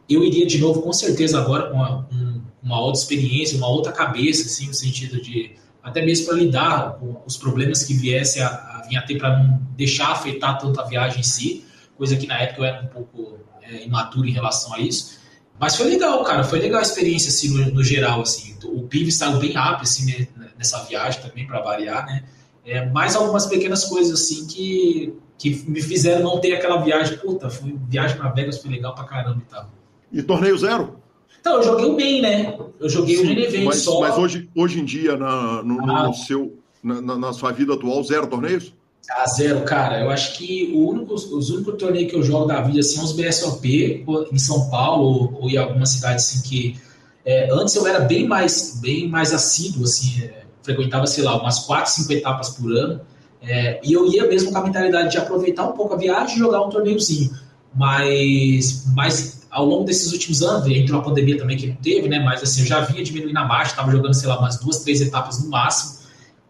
[0.08, 2.27] Eu iria de novo, com certeza, agora com um,
[2.68, 7.22] uma outra experiência, uma outra cabeça, assim, no sentido de até mesmo para lidar com
[7.24, 10.84] os problemas que viesse a, a vir a ter para não deixar afetar tanto a
[10.84, 11.64] viagem em si,
[11.96, 15.16] coisa que na época eu era um pouco é, imaturo em relação a isso.
[15.58, 18.54] Mas foi legal, cara, foi legal a experiência, assim, no, no geral, assim.
[18.64, 22.24] O PIB saiu bem rápido, assim, né, nessa viagem também, para variar, né?
[22.66, 27.16] É, mais algumas pequenas coisas, assim, que, que me fizeram não ter aquela viagem.
[27.16, 29.70] Puta, foi viagem para Vegas, foi legal pra caramba e tal.
[30.12, 30.97] E torneio zero?
[31.40, 32.58] Então, eu joguei o bem, né?
[32.80, 34.00] Eu joguei Sim, o Genevent mas, só.
[34.00, 36.08] Mas hoje, hoje em dia, na, no, ah.
[36.08, 38.72] no seu, na, na, sua vida atual, zero torneios?
[39.10, 40.00] Ah, zero, cara.
[40.00, 43.12] Eu acho que o único, os únicos torneios que eu jogo da vida são os
[43.12, 46.76] BSOP em São Paulo ou, ou em alguma cidade assim que
[47.24, 51.60] é, antes eu era bem mais bem mais assíduo, assim, é, frequentava sei lá umas
[51.60, 53.00] quatro, cinco etapas por ano
[53.42, 56.38] é, e eu ia mesmo com a mentalidade de aproveitar um pouco a viagem e
[56.38, 57.30] jogar um torneiozinho.
[57.74, 62.18] Mas, mas ao longo desses últimos anos, entrou a pandemia também que não teve, né?
[62.18, 65.00] Mas assim, eu já vinha diminuindo a marcha, estava jogando, sei lá, umas duas, três
[65.00, 65.98] etapas no máximo.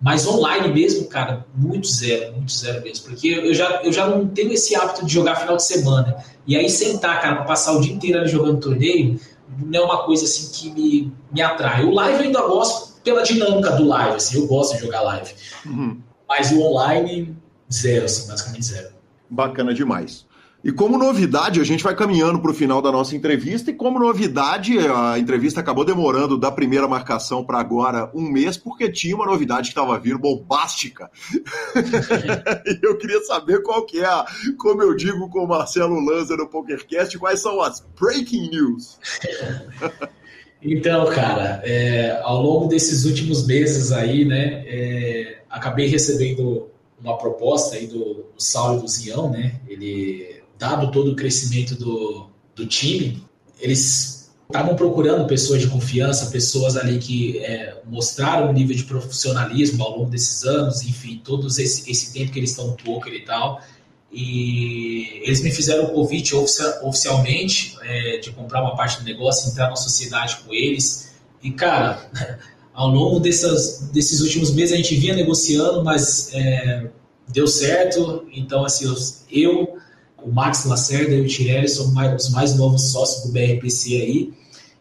[0.01, 3.05] Mas online mesmo, cara, muito zero, muito zero mesmo.
[3.05, 6.17] Porque eu já, eu já não tenho esse hábito de jogar final de semana.
[6.47, 9.21] E aí sentar, cara, pra passar o dia inteiro ali jogando torneio,
[9.59, 11.85] não é uma coisa assim que me, me atrai.
[11.85, 15.33] O live eu ainda gosto pela dinâmica do live, assim, eu gosto de jogar live.
[15.67, 16.01] Uhum.
[16.29, 17.37] Mas o online,
[17.73, 18.89] zero, assim, basicamente zero.
[19.31, 20.27] Bacana demais.
[20.63, 23.99] E como novidade, a gente vai caminhando para o final da nossa entrevista, e como
[23.99, 29.25] novidade, a entrevista acabou demorando da primeira marcação para agora um mês, porque tinha uma
[29.25, 31.11] novidade que estava vindo bombástica.
[32.67, 34.27] e eu queria saber qual que é, a,
[34.59, 38.99] como eu digo com o Marcelo Lanza no PokerCast, quais são as breaking news.
[40.61, 46.69] Então, cara, é, ao longo desses últimos meses aí, né, é, acabei recebendo
[47.01, 49.61] uma proposta aí do, do Saulo do Zião, né?
[49.69, 53.23] Ele dado todo o crescimento do, do time,
[53.61, 59.85] eles estavam procurando pessoas de confiança, pessoas ali que é, mostraram um nível de profissionalismo
[59.85, 63.25] ao longo desses anos, enfim, todos esse, esse tempo que eles estão no poker e
[63.25, 63.61] tal.
[64.11, 69.69] E eles me fizeram o convite oficialmente é, de comprar uma parte do negócio, entrar
[69.69, 71.13] na sociedade com eles.
[71.43, 72.09] E, cara,
[72.73, 76.89] ao longo dessas, desses últimos meses a gente vinha negociando, mas é,
[77.29, 78.27] deu certo.
[78.33, 78.87] Então, assim,
[79.31, 79.78] eu,
[80.29, 84.33] o Max Lacerda e o Tirelli são mais, os mais novos sócios do BRPC aí.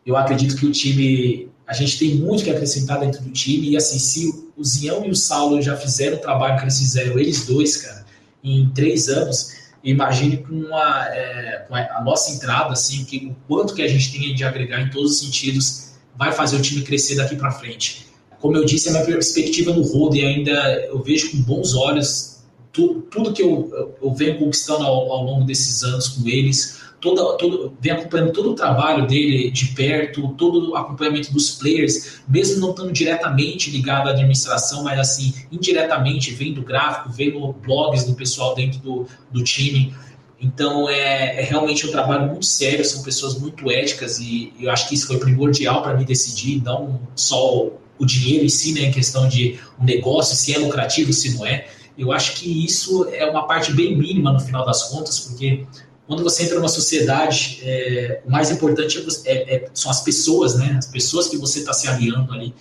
[0.06, 3.70] Eu acredito que o time, a gente tem muito que acrescentar dentro do time.
[3.70, 7.18] E assim, se o Zião e o Saulo já fizeram o trabalho que eles fizeram,
[7.18, 8.06] eles dois, cara,
[8.44, 13.74] em três anos, imagine com, uma, é, com a nossa entrada, assim, que, o quanto
[13.74, 17.16] que a gente tem de agregar em todos os sentidos vai fazer o time crescer
[17.16, 18.08] daqui para frente.
[18.40, 20.52] Como eu disse, a minha perspectiva no Roden ainda
[20.88, 22.37] eu vejo com bons olhos
[22.78, 27.76] tudo, que eu, eu venho conquistando ao, ao, longo desses anos com eles, toda, todo,
[27.82, 32.72] venho acompanhando todo o trabalho dele de perto, todo o acompanhamento dos players, mesmo não
[32.72, 38.80] estando diretamente ligado à administração, mas assim, indiretamente, vendo gráfico, vendo blogs do pessoal dentro
[38.80, 39.96] do, do time.
[40.40, 44.88] Então é, é, realmente um trabalho muito sério, são pessoas muito éticas e eu acho
[44.88, 48.92] que isso foi primordial para me decidir, não só o dinheiro em si, né, em
[48.92, 51.68] questão de um negócio, se é lucrativo, se não é.
[51.98, 55.66] Eu acho que isso é uma parte bem mínima no final das contas, porque
[56.08, 60.56] quando você entra numa sociedade, é, o mais importante é, é, é, são as pessoas,
[60.56, 60.76] né?
[60.78, 62.54] As pessoas que você está se aliando ali.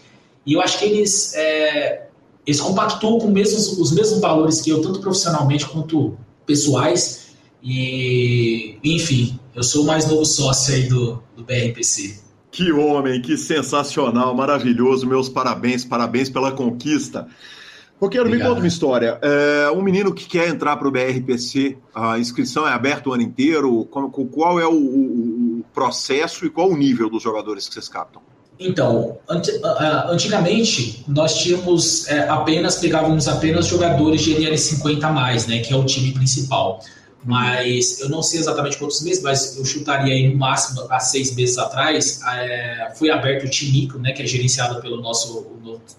[0.45, 2.07] E eu acho que eles, é,
[2.45, 7.26] eles compactuam com mesmos, os mesmos valores que eu, tanto profissionalmente quanto pessoais.
[7.62, 12.20] E, enfim, eu sou o mais novo sócio aí do, do BRPC.
[12.51, 15.07] Que homem, que sensacional, maravilhoso.
[15.07, 17.28] Meus parabéns, parabéns pela conquista.
[18.01, 19.18] Roqueiro, me conta uma história.
[19.22, 23.22] É, um menino que quer entrar para o BRPC, a inscrição é aberta o ano
[23.22, 23.86] inteiro?
[23.86, 28.20] Qual é o, o, processo e qual o nível dos jogadores que vocês captam?
[28.59, 29.18] Então,
[30.09, 35.84] antigamente nós tínhamos é, apenas, pegávamos apenas jogadores de NL50 mais, né, que é o
[35.84, 36.80] time principal.
[37.27, 41.35] Mas eu não sei exatamente quantos meses, mas eu chutaria aí no máximo há seis
[41.35, 45.45] meses atrás, é, foi aberto o Timico, né, que é gerenciado pelo nosso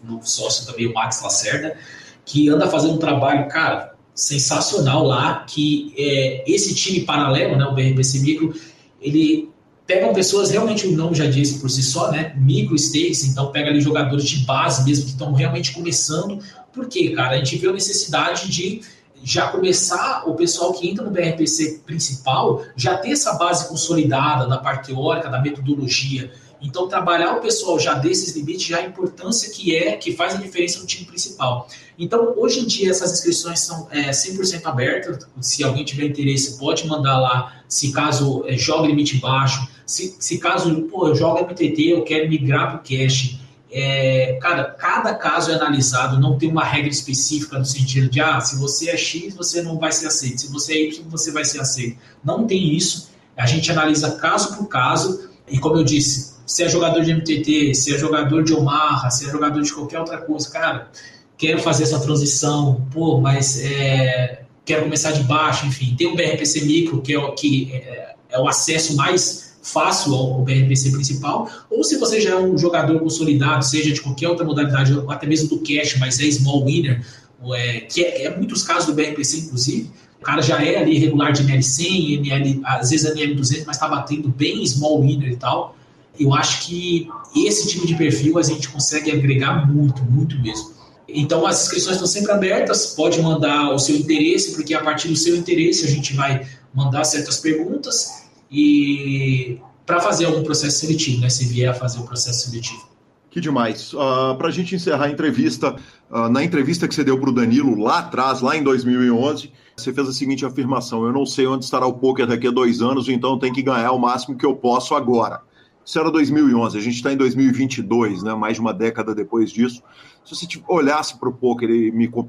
[0.02, 1.76] novo sócio também, o Max Lacerda,
[2.24, 7.76] que anda fazendo um trabalho, cara, sensacional lá, que é, esse time paralelo, né, o
[7.76, 8.56] BRBC Micro,
[9.02, 9.50] ele
[9.86, 13.70] pega pessoas, realmente o nome já disse por si só, né, micro stakes, então pega
[13.70, 16.40] ali jogadores de base mesmo, que estão realmente começando,
[16.72, 18.80] porque, cara, a gente viu a necessidade de
[19.24, 24.58] já começar o pessoal que entra no BRPC principal já ter essa base consolidada da
[24.58, 26.32] parte teórica, da metodologia.
[26.62, 30.38] Então, trabalhar o pessoal já desses limites, já a importância que é, que faz a
[30.38, 31.68] diferença no time principal.
[32.00, 35.28] Então, hoje em dia, essas inscrições são é, 100% abertas.
[35.40, 40.38] Se alguém tiver interesse, pode mandar lá, se caso é, joga limite baixo, se, se
[40.38, 43.40] caso, pô, eu jogo MTT, eu quero migrar para o cash.
[43.70, 48.58] É, cada caso é analisado, não tem uma regra específica no sentido de, ah, se
[48.58, 51.60] você é X, você não vai ser aceito, se você é Y, você vai ser
[51.60, 51.98] aceito.
[52.24, 53.10] Não tem isso.
[53.36, 57.74] A gente analisa caso por caso, e como eu disse, se é jogador de MTT,
[57.76, 60.90] se é jogador de Omaha, se é jogador de qualquer outra coisa, cara,
[61.38, 66.62] quero fazer essa transição, pô, mas é, quero começar de baixo, enfim, tem o BRPC
[66.62, 71.84] Micro, que é o, que é, é o acesso mais fácil ao BRPC principal, ou
[71.84, 75.50] se você já é um jogador consolidado, seja de qualquer outra modalidade, ou até mesmo
[75.50, 77.06] do cash, mas é small winner,
[77.54, 81.32] é, que é, é, muitos casos do BRPC, inclusive, o cara já é ali regular
[81.34, 85.76] de NL100, NL, às vezes NL200, mas está batendo bem small winner e tal.
[86.20, 90.72] Eu acho que esse tipo de perfil a gente consegue agregar muito, muito mesmo.
[91.08, 95.16] Então as inscrições estão sempre abertas, pode mandar o seu interesse, porque a partir do
[95.16, 101.30] seu interesse a gente vai mandar certas perguntas e para fazer algum processo seletivo, né?
[101.30, 102.88] Se vier a fazer o processo seletivo.
[103.30, 103.94] Que demais.
[103.94, 105.76] Uh, ah, para a gente encerrar a entrevista,
[106.10, 109.94] uh, na entrevista que você deu para o Danilo lá atrás, lá em 2011, você
[109.94, 113.08] fez a seguinte afirmação: Eu não sei onde estará o poker daqui a dois anos,
[113.08, 115.42] então tenho que ganhar o máximo que eu posso agora.
[115.86, 118.34] Isso era 2011, a gente está em 2022, né?
[118.34, 119.82] mais de uma década depois disso.
[120.26, 121.70] Se você olhasse para o poker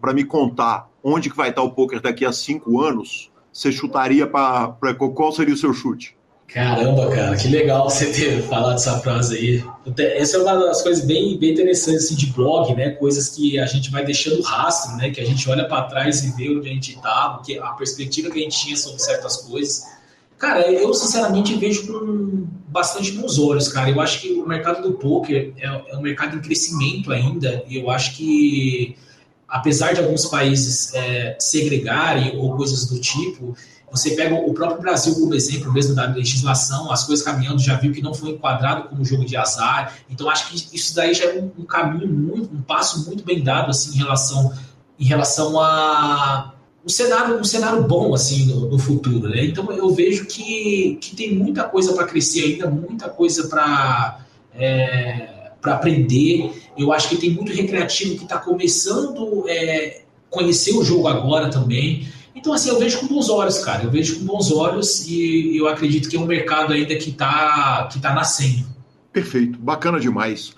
[0.00, 4.24] para me contar onde que vai estar o poker daqui a cinco anos, você chutaria
[4.24, 4.76] para.
[4.94, 6.16] Qual seria o seu chute?
[6.46, 9.64] Caramba, cara, que legal você ter falado essa frase aí.
[10.16, 12.90] Essa é uma das coisas bem, bem interessantes assim, de blog, né?
[12.90, 15.11] Coisas que a gente vai deixando rastro, né?
[15.11, 18.30] Que a gente olha para trás e vê onde a gente estava, que a perspectiva
[18.30, 19.82] que a gente tinha sobre certas coisas.
[20.38, 23.90] Cara, eu sinceramente vejo com bastante bons olhos, cara.
[23.90, 27.62] Eu acho que o mercado do poker é, é um mercado em crescimento ainda.
[27.68, 28.96] E eu acho que,
[29.49, 33.57] apesar de alguns países é, segregarem ou coisas do tipo,
[33.90, 37.92] você pega o próprio Brasil como exemplo, mesmo da legislação, as coisas caminhando, já viu
[37.92, 39.96] que não foi enquadrado como jogo de azar.
[40.11, 43.42] Então, acho que isso daí já é um, um caminho muito, um passo muito bem
[43.42, 44.53] dado assim, em relação,
[45.01, 46.53] em relação a
[46.84, 49.30] um cenário, um cenário bom assim no, no futuro.
[49.30, 49.46] Né?
[49.46, 54.20] Então, eu vejo que, que tem muita coisa para crescer ainda, muita coisa para.
[54.55, 60.72] É, para aprender, eu acho que tem muito recreativo que está começando a é, conhecer
[60.72, 62.09] o jogo agora também.
[62.35, 63.85] Então, assim, eu vejo com bons olhos, cara.
[63.85, 67.89] Eu vejo com bons olhos e eu acredito que é um mercado ainda que está
[67.93, 68.66] que tá nascendo.
[69.12, 70.55] Perfeito, bacana demais.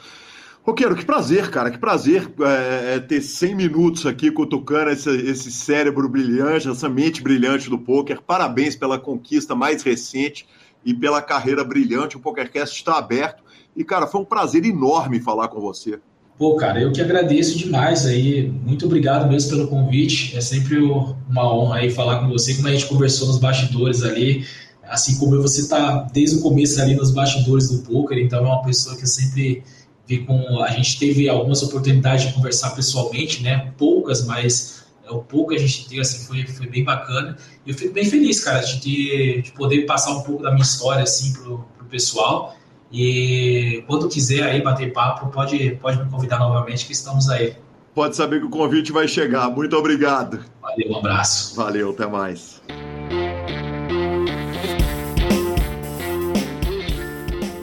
[0.63, 5.51] Roqueiro, que prazer, cara, que prazer é, é ter 100 minutos aqui cutucando esse, esse
[5.51, 8.21] cérebro brilhante, essa mente brilhante do poker.
[8.21, 10.47] Parabéns pela conquista mais recente
[10.85, 12.17] e pela carreira brilhante.
[12.17, 13.43] O PokerCast está aberto.
[13.75, 15.99] E, cara, foi um prazer enorme falar com você.
[16.41, 18.51] Pô, cara, eu que agradeço demais aí.
[18.65, 20.35] Muito obrigado mesmo pelo convite.
[20.35, 24.47] É sempre uma honra aí falar com você, como a gente conversou nos bastidores ali.
[24.85, 28.63] Assim como você tá desde o começo ali nos bastidores do poker, então é uma
[28.63, 29.63] pessoa que eu sempre
[30.07, 30.63] vi com.
[30.63, 33.75] A gente teve algumas oportunidades de conversar pessoalmente, né?
[33.77, 37.37] Poucas, mas é, o pouco que a gente teve assim, foi, foi bem bacana.
[37.67, 41.03] E eu fico bem feliz, cara, de, de poder passar um pouco da minha história
[41.03, 42.57] assim pro, pro pessoal.
[42.93, 47.55] E quando quiser aí bater papo, pode, pode me convidar novamente que estamos aí.
[47.95, 49.51] Pode saber que o convite vai chegar.
[49.51, 50.41] Muito obrigado.
[50.61, 51.57] Valeu, um abraço.
[51.57, 52.61] Valeu, até mais.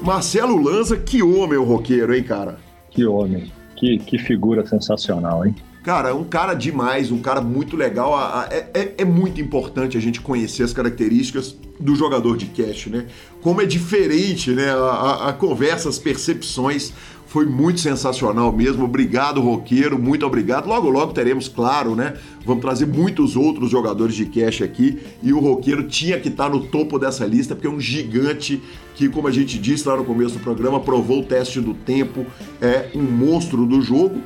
[0.02, 2.58] Marcelo Lanza, que homem o roqueiro, hein, cara?
[2.92, 3.52] Que homem.
[3.76, 5.54] Que, que figura sensacional, hein?
[5.88, 8.14] Cara, um cara demais, um cara muito legal.
[8.52, 13.06] É, é, é, muito importante a gente conhecer as características do jogador de cash, né?
[13.40, 14.70] Como é diferente, né?
[14.70, 16.92] A, a conversa, as percepções.
[17.28, 18.84] Foi muito sensacional mesmo.
[18.84, 19.98] Obrigado, Roqueiro.
[19.98, 20.68] Muito obrigado.
[20.68, 22.16] Logo, logo teremos, claro, né?
[22.46, 25.00] Vamos trazer muitos outros jogadores de cash aqui.
[25.24, 28.62] E o Roqueiro tinha que estar no topo dessa lista, porque é um gigante
[28.94, 32.26] que, como a gente disse lá no começo do programa, provou o teste do tempo,
[32.60, 34.22] é um monstro do jogo.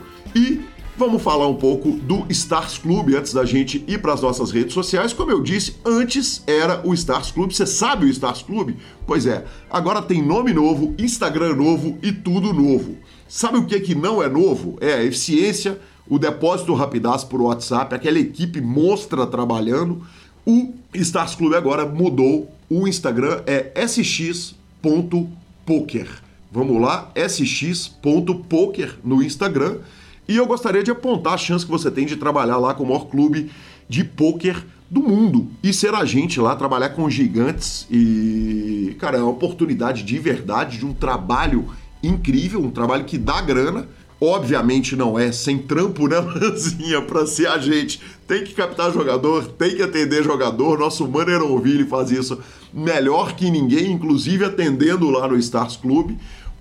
[1.02, 4.76] Vamos falar um pouco do Stars Club antes da gente ir para as nossas redes
[4.76, 5.12] sociais.
[5.12, 7.52] Como eu disse, antes era o Stars Club.
[7.52, 8.76] Você sabe o Stars Club?
[9.08, 12.98] Pois é, agora tem nome novo, Instagram novo e tudo novo.
[13.28, 14.78] Sabe o que, que não é novo?
[14.80, 20.04] É a eficiência, o depósito rapidaço por WhatsApp, aquela equipe monstra trabalhando.
[20.46, 22.48] O Stars Club agora mudou.
[22.70, 24.52] O Instagram é sx.poker.
[26.52, 29.80] Vamos lá, sx.poker no Instagram.
[30.28, 32.88] E eu gostaria de apontar a chance que você tem de trabalhar lá com o
[32.88, 33.52] maior clube
[33.90, 39.32] de pôquer do mundo e ser agente lá, trabalhar com gigantes e, cara, é uma
[39.32, 41.66] oportunidade de verdade, de um trabalho
[42.04, 43.88] incrível, um trabalho que dá grana.
[44.20, 48.02] Obviamente não é sem trampo, né, Lanzinha, para ser agente.
[48.28, 50.78] Tem que captar jogador, tem que atender jogador.
[50.78, 52.38] Nosso Maneronville faz isso
[52.74, 56.12] melhor que ninguém, inclusive atendendo lá no Stars Club.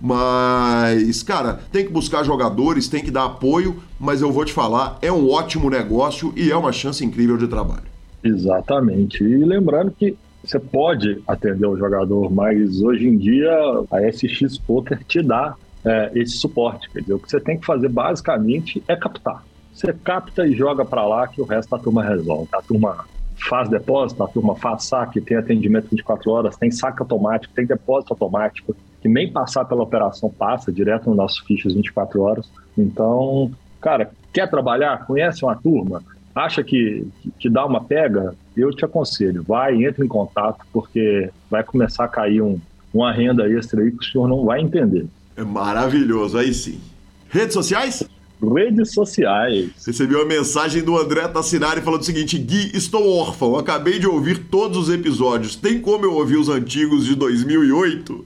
[0.00, 4.98] Mas, cara, tem que buscar jogadores, tem que dar apoio, mas eu vou te falar,
[5.02, 7.90] é um ótimo negócio e é uma chance incrível de trabalho.
[8.24, 9.22] Exatamente.
[9.22, 13.52] E lembrando que você pode atender o jogador, mas hoje em dia
[13.90, 16.90] a SX Poker te dá é, esse suporte.
[16.90, 19.44] Quer dizer, o que você tem que fazer basicamente é captar.
[19.72, 22.48] Você capta e joga para lá que o resto a turma resolve.
[22.52, 23.04] A turma
[23.48, 28.12] faz depósito, a turma faz saque, tem atendimento 24 horas, tem saque automático, tem depósito
[28.12, 32.50] automático que nem passar pela operação passa, direto no nosso fichas 24 horas.
[32.76, 35.06] Então, cara, quer trabalhar?
[35.06, 36.02] Conhece uma turma?
[36.34, 37.06] Acha que,
[37.38, 38.34] que dá uma pega?
[38.56, 42.58] Eu te aconselho, vai, entre em contato, porque vai começar a cair um,
[42.92, 45.06] uma renda extra aí que o senhor não vai entender.
[45.36, 46.80] É maravilhoso, aí sim.
[47.28, 48.08] Redes sociais?
[48.42, 49.70] Redes sociais.
[49.86, 54.38] Recebi uma mensagem do André Tassinari falando o seguinte: Gui, estou órfão, acabei de ouvir
[54.50, 55.56] todos os episódios.
[55.56, 58.24] Tem como eu ouvir os antigos de 2008?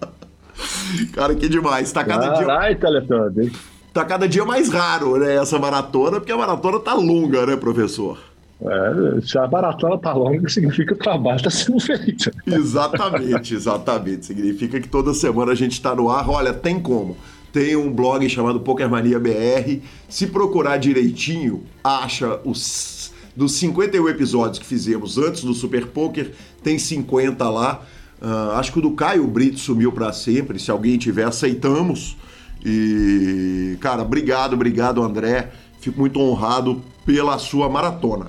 [1.12, 1.90] Cara, que demais.
[1.92, 3.50] Tá cada Carai, dia.
[3.92, 8.18] Tá cada dia mais raro, né, essa maratona, porque a maratona tá longa, né, professor?
[8.62, 12.30] É, se a maratona tá longa, significa que o trabalho está sendo feito.
[12.46, 14.26] Exatamente, exatamente.
[14.26, 16.28] Significa que toda semana a gente está no ar.
[16.28, 17.16] Olha, tem como
[17.52, 19.80] tem um blog chamado Pokermania BR.
[20.08, 23.00] Se procurar direitinho, acha os
[23.34, 26.32] Dos 51 episódios que fizemos antes do Super Poker,
[26.62, 27.82] tem 50 lá.
[28.20, 30.58] Uh, acho que o do Caio Brito sumiu para sempre.
[30.58, 32.16] Se alguém tiver, aceitamos.
[32.64, 35.50] E, cara, obrigado, obrigado, André.
[35.80, 38.26] Fico muito honrado pela sua maratona.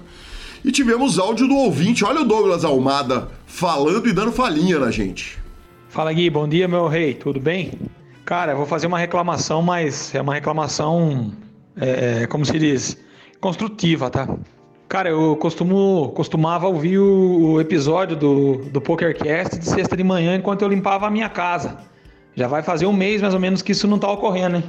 [0.64, 2.06] E tivemos áudio do ouvinte.
[2.06, 5.40] Olha o Douglas Almada falando e dando falinha na gente.
[5.90, 7.72] Fala Gui, bom dia meu rei, tudo bem?
[8.26, 11.32] Cara, eu vou fazer uma reclamação, mas é uma reclamação,
[11.76, 12.98] é, é como se diz,
[13.40, 14.28] construtiva, tá?
[14.88, 20.36] Cara, eu costumo, costumava ouvir o, o episódio do, do PokerCast de sexta de manhã
[20.36, 21.78] enquanto eu limpava a minha casa.
[22.36, 24.64] Já vai fazer um mês mais ou menos que isso não tá ocorrendo, hein?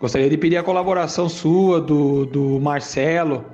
[0.00, 3.44] Gostaria de pedir a colaboração sua, do, do Marcelo,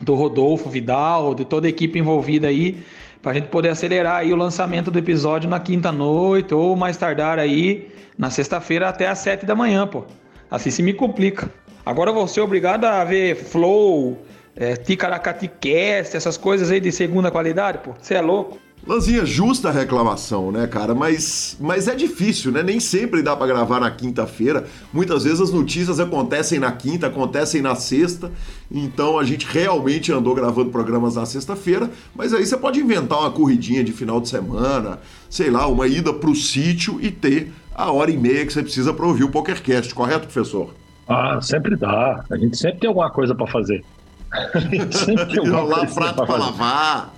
[0.00, 2.82] do Rodolfo Vidal, de toda a equipe envolvida aí,
[3.20, 6.96] para a gente poder acelerar aí o lançamento do episódio na quinta noite ou mais
[6.96, 10.04] tardar aí na sexta-feira até às sete da manhã, pô.
[10.50, 11.50] Assim se me complica.
[11.84, 14.18] Agora eu vou ser obrigado a ver Flow,
[14.54, 17.92] é, Ticaracaticast, essas coisas aí de segunda qualidade, pô.
[18.00, 18.58] Você é louco.
[18.84, 20.92] Lanzinha, justa a reclamação, né, cara?
[20.92, 22.64] Mas, mas é difícil, né?
[22.64, 24.66] Nem sempre dá para gravar na quinta-feira.
[24.92, 28.32] Muitas vezes as notícias acontecem na quinta, acontecem na sexta.
[28.68, 31.88] Então a gente realmente andou gravando programas na sexta-feira.
[32.12, 34.98] Mas aí você pode inventar uma corridinha de final de semana,
[35.30, 38.92] sei lá, uma ida pro sítio e ter a hora e meia que você precisa
[38.92, 40.74] para ouvir o PokerCast, correto, professor?
[41.08, 42.24] Ah, sempre dá.
[42.30, 43.84] A gente sempre tem alguma coisa para fazer.
[45.68, 47.14] lá prato para lavar.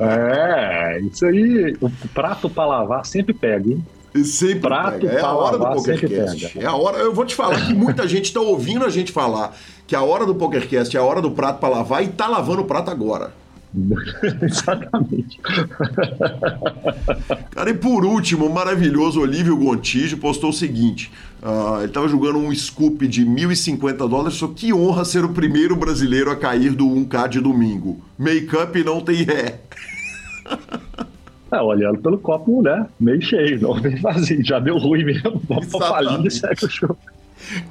[0.00, 3.84] É, isso aí, o prato para lavar sempre pega, hein?
[4.24, 5.18] Sempre prato pega.
[5.18, 6.58] É a hora do PokerCast.
[6.58, 6.98] É a hora.
[6.98, 10.26] Eu vou te falar que muita gente está ouvindo a gente falar que a hora
[10.26, 13.32] do PokerCast é a hora do prato para lavar e tá lavando o prato agora.
[14.42, 15.40] Exatamente.
[17.50, 21.10] Cara, e por último, o maravilhoso Olívio Gontijo postou o seguinte:
[21.42, 25.76] uh, ele estava jogando um scoop de 1.050 dólares, só que honra ser o primeiro
[25.76, 28.00] brasileiro a cair do 1K de domingo.
[28.18, 29.60] Make-up não tem ré.
[31.52, 32.86] É, olhando pelo copo, né?
[32.98, 34.44] Meio cheio, não bem vazio.
[34.44, 35.40] Já deu ruim mesmo.
[35.48, 36.96] Vamos pra falinha e segue o show.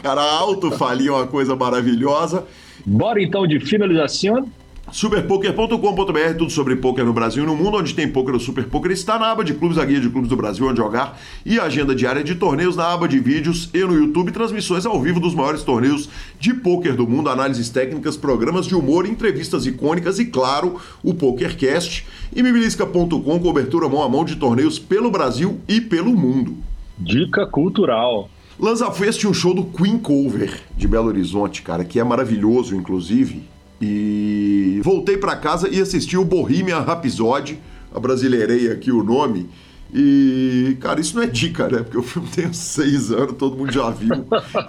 [0.04, 2.46] Cara, alto falinha é uma coisa maravilhosa.
[2.86, 4.50] Bora então de finalização.
[4.92, 8.92] Superpoker.com.br, tudo sobre poker no Brasil e no mundo, onde tem poker, o Super Poker
[8.92, 11.64] está na aba de clubes, a guia de clubes do Brasil, onde jogar, e a
[11.64, 15.36] agenda diária de torneios na aba de vídeos e no YouTube, transmissões ao vivo dos
[15.36, 16.10] maiores torneios
[16.40, 22.06] de poker do mundo, análises técnicas, programas de humor, entrevistas icônicas e, claro, o PokerCast.
[22.36, 26.58] E mibilisca.com, cobertura mão a mão de torneios pelo Brasil e pelo mundo.
[26.98, 28.30] Dica cultural.
[28.60, 33.44] Lanza Fest um show do Queen Cover de Belo Horizonte, cara, que é maravilhoso, inclusive.
[33.82, 37.60] E voltei para casa e assisti o Bohemian Rhapsody,
[37.94, 39.50] brasileirei aqui o nome.
[39.94, 41.80] E, cara, isso não é dica, né?
[41.80, 44.28] Porque o filme tem seis anos, todo mundo já viu.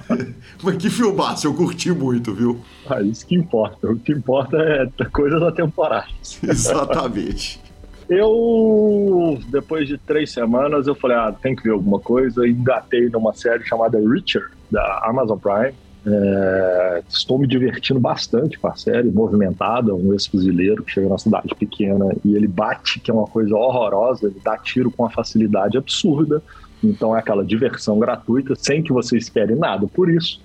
[0.62, 2.60] Mas que filmaço, eu curti muito, viu?
[2.88, 3.90] Ah, isso que importa.
[3.90, 6.06] O que importa é coisa da temporada.
[6.42, 7.60] Exatamente.
[8.08, 12.46] Eu, depois de três semanas, eu falei, ah, tem que ver alguma coisa.
[12.46, 15.74] E engatei numa série chamada Richard, da Amazon Prime.
[16.06, 21.54] É, estou me divertindo bastante com a série, movimentada, um ex-fuzileiro que chega numa cidade
[21.54, 25.76] pequena e ele bate, que é uma coisa horrorosa, ele dá tiro com uma facilidade
[25.76, 26.42] absurda,
[26.82, 30.40] então é aquela diversão gratuita, sem que você espere nada por isso.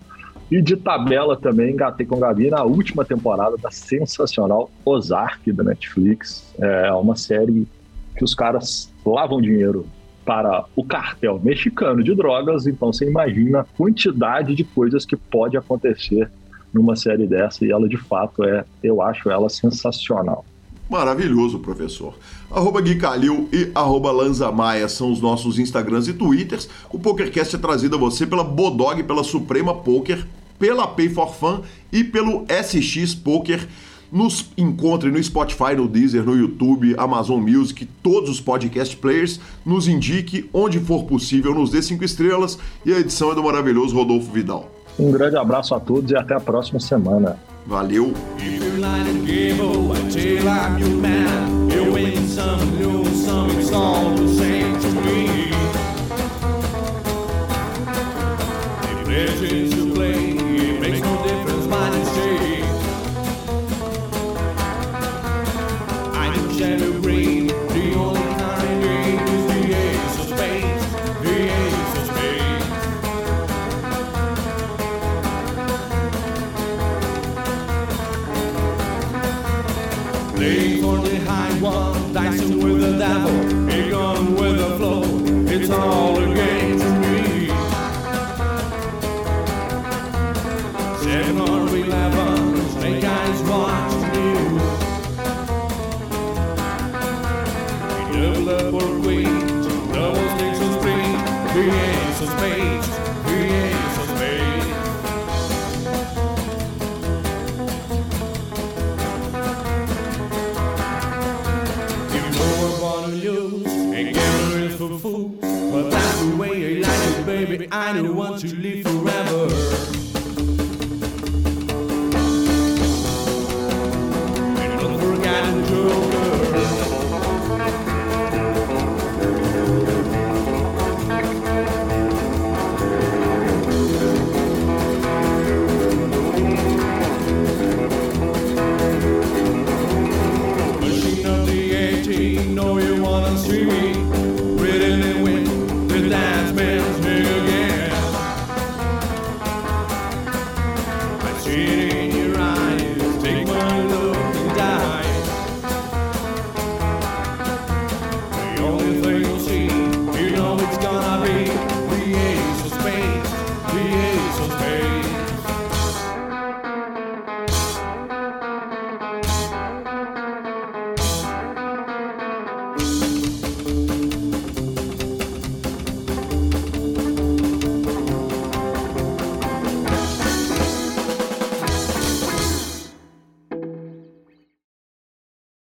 [0.52, 5.64] E de tabela também engatei com o Gabi na última temporada da sensacional Ozark da
[5.64, 6.54] Netflix.
[6.60, 7.68] É uma série
[8.16, 9.88] que os caras lavam dinheiro
[10.26, 15.56] para o cartel mexicano de drogas, então você imagina a quantidade de coisas que pode
[15.56, 16.30] acontecer
[16.74, 20.44] numa série dessa e ela de fato é, eu acho ela sensacional.
[20.90, 22.14] Maravilhoso, professor.
[22.52, 26.70] Arroba Gui Calil e arroba Lanza Maia são os nossos Instagrams e Twitters.
[26.92, 30.26] O PokerCast é trazido a você pela Bodog, pela Suprema Poker,
[30.60, 33.68] pela Pay for Fun e pelo SX Poker.
[34.12, 39.40] Nos encontre no Spotify, no Deezer, no YouTube, Amazon Music, todos os podcast players.
[39.66, 42.58] Nos indique onde for possível, nos dê cinco estrelas.
[42.86, 44.72] E a edição é do maravilhoso Rodolfo Vidal.
[44.98, 47.38] Um grande abraço a todos e até a próxima semana.
[47.66, 48.14] Valeu!